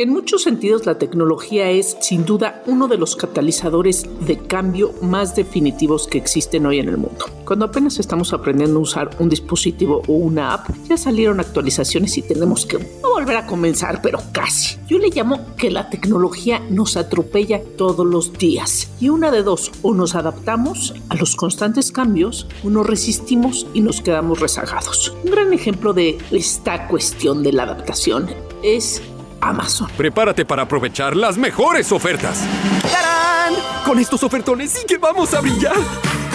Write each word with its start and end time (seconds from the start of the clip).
En 0.00 0.10
muchos 0.10 0.44
sentidos, 0.44 0.86
la 0.86 0.96
tecnología 0.96 1.70
es 1.70 1.96
sin 2.00 2.24
duda 2.24 2.62
uno 2.66 2.86
de 2.86 2.96
los 2.96 3.16
catalizadores 3.16 4.06
de 4.20 4.38
cambio 4.38 4.94
más 5.02 5.34
definitivos 5.34 6.06
que 6.06 6.18
existen 6.18 6.66
hoy 6.66 6.78
en 6.78 6.88
el 6.88 6.98
mundo. 6.98 7.26
Cuando 7.44 7.64
apenas 7.64 7.98
estamos 7.98 8.32
aprendiendo 8.32 8.78
a 8.78 8.82
usar 8.82 9.10
un 9.18 9.28
dispositivo 9.28 10.02
o 10.06 10.12
una 10.12 10.54
app, 10.54 10.68
ya 10.88 10.96
salieron 10.96 11.40
actualizaciones 11.40 12.16
y 12.16 12.22
tenemos 12.22 12.64
que 12.64 12.78
volver 13.02 13.38
a 13.38 13.46
comenzar, 13.46 14.00
pero 14.00 14.20
casi. 14.30 14.76
Yo 14.86 14.98
le 15.00 15.10
llamo 15.10 15.56
que 15.56 15.68
la 15.68 15.90
tecnología 15.90 16.62
nos 16.70 16.96
atropella 16.96 17.60
todos 17.76 18.06
los 18.06 18.32
días. 18.34 18.92
Y 19.00 19.08
una 19.08 19.32
de 19.32 19.42
dos, 19.42 19.72
o 19.82 19.94
nos 19.94 20.14
adaptamos 20.14 20.94
a 21.08 21.16
los 21.16 21.34
constantes 21.34 21.90
cambios 21.90 22.46
o 22.62 22.70
nos 22.70 22.86
resistimos 22.86 23.66
y 23.74 23.80
nos 23.80 24.00
quedamos 24.00 24.38
rezagados. 24.38 25.12
Un 25.24 25.32
gran 25.32 25.52
ejemplo 25.52 25.92
de 25.92 26.18
esta 26.30 26.86
cuestión 26.86 27.42
de 27.42 27.52
la 27.52 27.64
adaptación 27.64 28.28
es 28.62 29.02
Amazon. 29.40 29.88
Prepárate 29.96 30.44
para 30.44 30.62
aprovechar 30.62 31.16
las 31.16 31.36
mejores 31.38 31.92
ofertas. 31.92 32.44
¡Tarán! 32.82 33.54
Con 33.84 33.98
estos 33.98 34.22
ofertones 34.22 34.70
sí 34.70 34.86
que 34.86 34.98
vamos 34.98 35.34
a 35.34 35.40
brillar. 35.40 35.76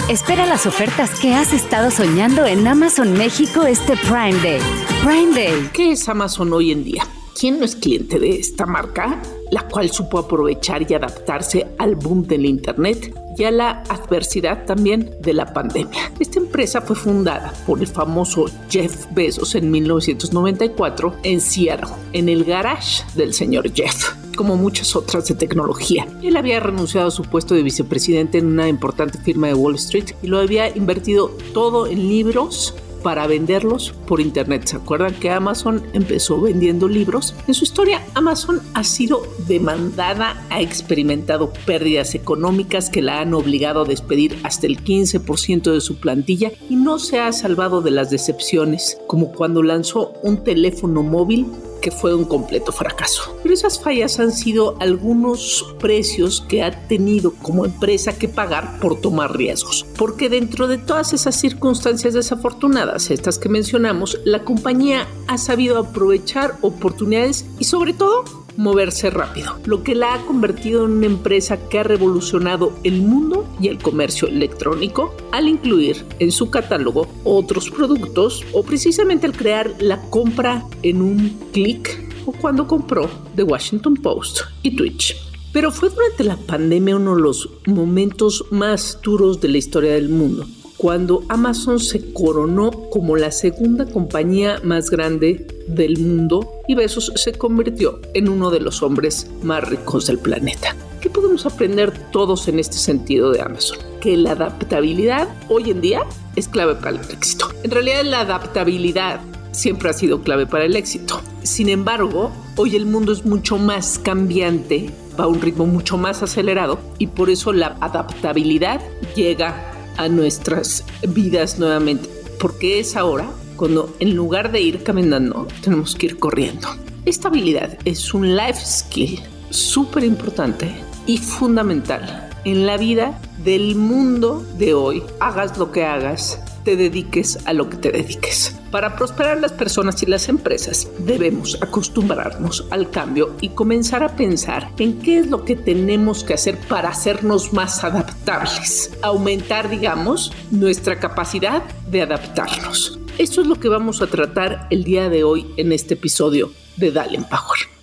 Espera 0.08 0.44
las 0.46 0.66
ofertas 0.66 1.18
que 1.18 1.34
has 1.34 1.52
estado 1.52 1.90
soñando 1.90 2.44
en 2.44 2.66
Amazon 2.66 3.12
México 3.14 3.62
este 3.62 3.96
Prime 3.96 4.38
Day. 4.42 4.60
Prime 5.02 5.34
Day. 5.34 5.70
¿Qué 5.72 5.92
es 5.92 6.08
Amazon 6.08 6.52
hoy 6.52 6.72
en 6.72 6.84
día? 6.84 7.06
¿Quién 7.38 7.58
no 7.58 7.64
es 7.64 7.74
cliente 7.74 8.20
de 8.20 8.30
esta 8.30 8.64
marca? 8.64 9.20
La 9.50 9.66
cual 9.66 9.90
supo 9.90 10.18
aprovechar 10.18 10.88
y 10.88 10.94
adaptarse 10.94 11.66
al 11.78 11.96
boom 11.96 12.26
del 12.26 12.46
Internet 12.46 13.12
y 13.36 13.42
a 13.42 13.50
la 13.50 13.82
adversidad 13.88 14.64
también 14.66 15.10
de 15.20 15.32
la 15.32 15.52
pandemia. 15.52 16.12
Esta 16.20 16.38
empresa 16.38 16.80
fue 16.80 16.94
fundada 16.94 17.52
por 17.66 17.80
el 17.80 17.88
famoso 17.88 18.46
Jeff 18.70 19.06
Bezos 19.10 19.56
en 19.56 19.68
1994 19.68 21.16
en 21.24 21.40
Seattle, 21.40 21.88
en 22.12 22.28
el 22.28 22.44
garage 22.44 23.02
del 23.16 23.34
señor 23.34 23.72
Jeff 23.72 24.14
como 24.36 24.56
muchas 24.56 24.96
otras 24.96 25.28
de 25.28 25.34
tecnología. 25.34 26.08
Él 26.22 26.36
había 26.36 26.58
renunciado 26.58 27.08
a 27.08 27.12
su 27.12 27.22
puesto 27.22 27.54
de 27.54 27.62
vicepresidente 27.62 28.38
en 28.38 28.46
una 28.46 28.68
importante 28.68 29.18
firma 29.18 29.46
de 29.46 29.54
Wall 29.54 29.76
Street 29.76 30.10
y 30.22 30.26
lo 30.26 30.38
había 30.38 30.76
invertido 30.76 31.28
todo 31.52 31.86
en 31.86 32.08
libros 32.08 32.74
para 33.04 33.28
venderlos 33.28 33.94
por 34.08 34.20
internet. 34.20 34.64
¿Se 34.64 34.76
acuerdan 34.76 35.14
que 35.14 35.30
Amazon 35.30 35.82
empezó 35.92 36.40
vendiendo 36.40 36.88
libros? 36.88 37.36
En 37.46 37.54
su 37.54 37.62
historia, 37.62 38.02
Amazon 38.14 38.60
ha 38.72 38.82
sido 38.82 39.22
demandada, 39.46 40.42
ha 40.50 40.60
experimentado 40.60 41.52
pérdidas 41.66 42.14
económicas 42.16 42.88
que 42.88 43.02
la 43.02 43.20
han 43.20 43.34
obligado 43.34 43.82
a 43.82 43.84
despedir 43.84 44.40
hasta 44.42 44.66
el 44.66 44.82
15% 44.82 45.70
de 45.70 45.80
su 45.82 46.00
plantilla 46.00 46.50
y 46.70 46.76
no 46.76 46.98
se 46.98 47.20
ha 47.20 47.30
salvado 47.32 47.82
de 47.82 47.90
las 47.90 48.10
decepciones, 48.10 48.98
como 49.06 49.32
cuando 49.32 49.62
lanzó 49.62 50.14
un 50.22 50.42
teléfono 50.42 51.02
móvil 51.02 51.46
que 51.84 51.90
fue 51.90 52.14
un 52.14 52.24
completo 52.24 52.72
fracaso. 52.72 53.36
Pero 53.42 53.52
esas 53.52 53.78
fallas 53.78 54.18
han 54.18 54.32
sido 54.32 54.74
algunos 54.80 55.74
precios 55.78 56.40
que 56.48 56.62
ha 56.62 56.88
tenido 56.88 57.34
como 57.34 57.66
empresa 57.66 58.16
que 58.16 58.26
pagar 58.26 58.80
por 58.80 59.02
tomar 59.02 59.36
riesgos. 59.36 59.84
Porque 59.98 60.30
dentro 60.30 60.66
de 60.66 60.78
todas 60.78 61.12
esas 61.12 61.38
circunstancias 61.38 62.14
desafortunadas, 62.14 63.10
estas 63.10 63.38
que 63.38 63.50
mencionamos, 63.50 64.18
la 64.24 64.44
compañía 64.44 65.06
ha 65.28 65.36
sabido 65.36 65.76
aprovechar 65.76 66.56
oportunidades 66.62 67.44
y 67.58 67.64
sobre 67.64 67.92
todo 67.92 68.43
moverse 68.56 69.10
rápido, 69.10 69.58
lo 69.64 69.82
que 69.82 69.94
la 69.94 70.14
ha 70.14 70.26
convertido 70.26 70.84
en 70.84 70.92
una 70.92 71.06
empresa 71.06 71.68
que 71.68 71.78
ha 71.78 71.82
revolucionado 71.82 72.72
el 72.84 73.02
mundo 73.02 73.46
y 73.60 73.68
el 73.68 73.78
comercio 73.78 74.28
electrónico 74.28 75.14
al 75.32 75.48
incluir 75.48 76.04
en 76.18 76.30
su 76.30 76.50
catálogo 76.50 77.08
otros 77.24 77.70
productos 77.70 78.44
o 78.52 78.62
precisamente 78.62 79.26
al 79.26 79.36
crear 79.36 79.74
la 79.80 80.00
compra 80.10 80.64
en 80.82 81.02
un 81.02 81.38
clic 81.52 82.12
o 82.26 82.32
cuando 82.32 82.66
compró 82.66 83.08
The 83.36 83.42
Washington 83.42 83.96
Post 83.96 84.40
y 84.62 84.76
Twitch. 84.76 85.16
Pero 85.52 85.70
fue 85.70 85.88
durante 85.90 86.24
la 86.24 86.36
pandemia 86.36 86.96
uno 86.96 87.14
de 87.14 87.22
los 87.22 87.48
momentos 87.66 88.44
más 88.50 88.98
duros 89.02 89.40
de 89.40 89.48
la 89.48 89.58
historia 89.58 89.92
del 89.92 90.08
mundo, 90.08 90.46
cuando 90.84 91.24
Amazon 91.30 91.80
se 91.80 92.12
coronó 92.12 92.70
como 92.90 93.16
la 93.16 93.30
segunda 93.30 93.86
compañía 93.86 94.60
más 94.62 94.90
grande 94.90 95.46
del 95.66 95.98
mundo 95.98 96.46
y 96.68 96.74
Bezos 96.74 97.10
se 97.14 97.32
convirtió 97.32 98.02
en 98.12 98.28
uno 98.28 98.50
de 98.50 98.60
los 98.60 98.82
hombres 98.82 99.30
más 99.42 99.66
ricos 99.66 100.08
del 100.08 100.18
planeta. 100.18 100.76
¿Qué 101.00 101.08
podemos 101.08 101.46
aprender 101.46 101.90
todos 102.10 102.48
en 102.48 102.58
este 102.58 102.76
sentido 102.76 103.32
de 103.32 103.40
Amazon? 103.40 103.78
Que 104.02 104.14
la 104.18 104.32
adaptabilidad 104.32 105.26
hoy 105.48 105.70
en 105.70 105.80
día 105.80 106.02
es 106.36 106.48
clave 106.48 106.74
para 106.74 106.90
el 106.90 107.10
éxito. 107.10 107.46
En 107.62 107.70
realidad 107.70 108.04
la 108.04 108.20
adaptabilidad 108.20 109.22
siempre 109.52 109.88
ha 109.88 109.94
sido 109.94 110.20
clave 110.20 110.46
para 110.46 110.66
el 110.66 110.76
éxito. 110.76 111.18
Sin 111.44 111.70
embargo, 111.70 112.30
hoy 112.56 112.76
el 112.76 112.84
mundo 112.84 113.12
es 113.12 113.24
mucho 113.24 113.56
más 113.56 113.98
cambiante, 113.98 114.90
va 115.18 115.24
a 115.24 115.28
un 115.28 115.40
ritmo 115.40 115.64
mucho 115.64 115.96
más 115.96 116.22
acelerado 116.22 116.78
y 116.98 117.06
por 117.06 117.30
eso 117.30 117.54
la 117.54 117.78
adaptabilidad 117.80 118.82
llega 119.16 119.73
a 119.96 120.08
nuestras 120.08 120.84
vidas 121.08 121.58
nuevamente, 121.58 122.08
porque 122.38 122.80
es 122.80 122.96
ahora 122.96 123.30
cuando 123.56 123.94
en 124.00 124.14
lugar 124.14 124.52
de 124.52 124.60
ir 124.60 124.82
caminando 124.82 125.46
tenemos 125.62 125.94
que 125.94 126.06
ir 126.06 126.18
corriendo. 126.18 126.68
Esta 127.04 127.28
habilidad 127.28 127.78
es 127.84 128.14
un 128.14 128.36
life 128.36 128.64
skill 128.64 129.20
súper 129.50 130.04
importante 130.04 130.74
y 131.06 131.18
fundamental 131.18 132.30
en 132.44 132.66
la 132.66 132.76
vida 132.76 133.20
del 133.44 133.76
mundo 133.76 134.44
de 134.58 134.74
hoy. 134.74 135.02
Hagas 135.20 135.58
lo 135.58 135.70
que 135.70 135.84
hagas, 135.84 136.40
te 136.64 136.76
dediques 136.76 137.38
a 137.44 137.52
lo 137.52 137.68
que 137.68 137.76
te 137.76 137.92
dediques. 137.92 138.56
Para 138.70 138.96
prosperar 138.96 139.38
las 139.40 139.52
personas 139.52 140.02
y 140.02 140.06
las 140.06 140.28
empresas 140.28 140.88
debemos 140.98 141.58
acostumbrarnos 141.62 142.66
al 142.70 142.90
cambio 142.90 143.36
y 143.40 143.50
comenzar 143.50 144.02
a 144.02 144.16
pensar 144.16 144.72
en 144.78 144.98
qué 144.98 145.18
es 145.18 145.28
lo 145.28 145.44
que 145.44 145.54
tenemos 145.54 146.24
que 146.24 146.34
hacer 146.34 146.58
para 146.68 146.88
hacernos 146.88 147.52
más 147.52 147.84
adaptables. 147.84 148.90
Aumentar, 149.02 149.68
digamos, 149.68 150.32
nuestra 150.50 150.98
capacidad 150.98 151.62
de 151.88 152.02
adaptarnos. 152.02 152.98
Esto 153.18 153.42
es 153.42 153.46
lo 153.46 153.56
que 153.56 153.68
vamos 153.68 154.02
a 154.02 154.08
tratar 154.08 154.66
el 154.70 154.82
día 154.82 155.08
de 155.08 155.22
hoy 155.22 155.46
en 155.56 155.70
este 155.72 155.94
episodio 155.94 156.50
de 156.76 156.90
Dale 156.90 157.18
Power. 157.18 157.74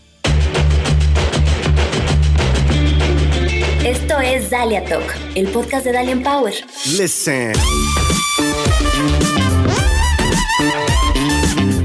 Esto 3.85 4.19
es 4.19 4.49
Dalia 4.49 4.83
Talk, 4.85 5.15
el 5.35 5.47
podcast 5.47 5.85
de 5.85 5.93
Dalian 5.93 6.21
Power. 6.21 6.53
Listen. 6.97 7.53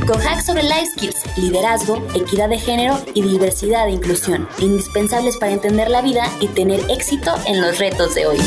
Con 0.07 0.21
hacks 0.21 0.47
sobre 0.47 0.63
life 0.63 0.87
skills, 0.95 1.17
liderazgo, 1.37 2.07
equidad 2.15 2.49
de 2.49 2.59
género 2.59 2.97
y 3.15 3.23
diversidad 3.23 3.89
e 3.89 3.93
inclusión, 3.93 4.49
indispensables 4.59 5.37
para 5.37 5.53
entender 5.53 5.91
la 5.91 6.01
vida 6.01 6.31
y 6.41 6.49
tener 6.49 6.81
éxito 6.91 7.35
en 7.47 7.61
los 7.61 7.79
retos 7.79 8.15
de 8.15 8.27
hoy. 8.27 8.39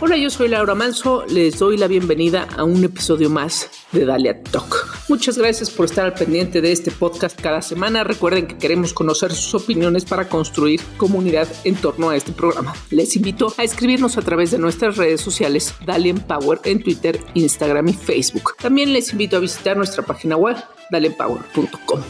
Hola, 0.00 0.16
yo 0.16 0.30
soy 0.30 0.48
Laura 0.48 0.74
Manso, 0.74 1.24
les 1.26 1.58
doy 1.58 1.76
la 1.76 1.86
bienvenida 1.86 2.48
a 2.56 2.64
un 2.64 2.82
episodio 2.84 3.30
más 3.30 3.68
de 3.92 4.04
Dalia 4.04 4.42
Talk. 4.42 4.97
Muchas 5.08 5.38
gracias 5.38 5.70
por 5.70 5.86
estar 5.86 6.04
al 6.04 6.12
pendiente 6.12 6.60
de 6.60 6.70
este 6.70 6.90
podcast 6.90 7.40
cada 7.40 7.62
semana. 7.62 8.04
Recuerden 8.04 8.46
que 8.46 8.58
queremos 8.58 8.92
conocer 8.92 9.32
sus 9.32 9.54
opiniones 9.54 10.04
para 10.04 10.28
construir 10.28 10.82
comunidad 10.98 11.48
en 11.64 11.76
torno 11.76 12.10
a 12.10 12.16
este 12.16 12.32
programa. 12.32 12.74
Les 12.90 13.16
invito 13.16 13.54
a 13.56 13.64
escribirnos 13.64 14.18
a 14.18 14.22
través 14.22 14.50
de 14.50 14.58
nuestras 14.58 14.98
redes 14.98 15.22
sociales 15.22 15.74
Dalian 15.86 16.20
Power 16.20 16.60
en 16.64 16.82
Twitter, 16.82 17.18
Instagram 17.32 17.88
y 17.88 17.94
Facebook. 17.94 18.56
También 18.58 18.92
les 18.92 19.10
invito 19.12 19.38
a 19.38 19.40
visitar 19.40 19.78
nuestra 19.78 20.02
página 20.02 20.36
web 20.36 20.56
dalianpower.com. 20.90 22.00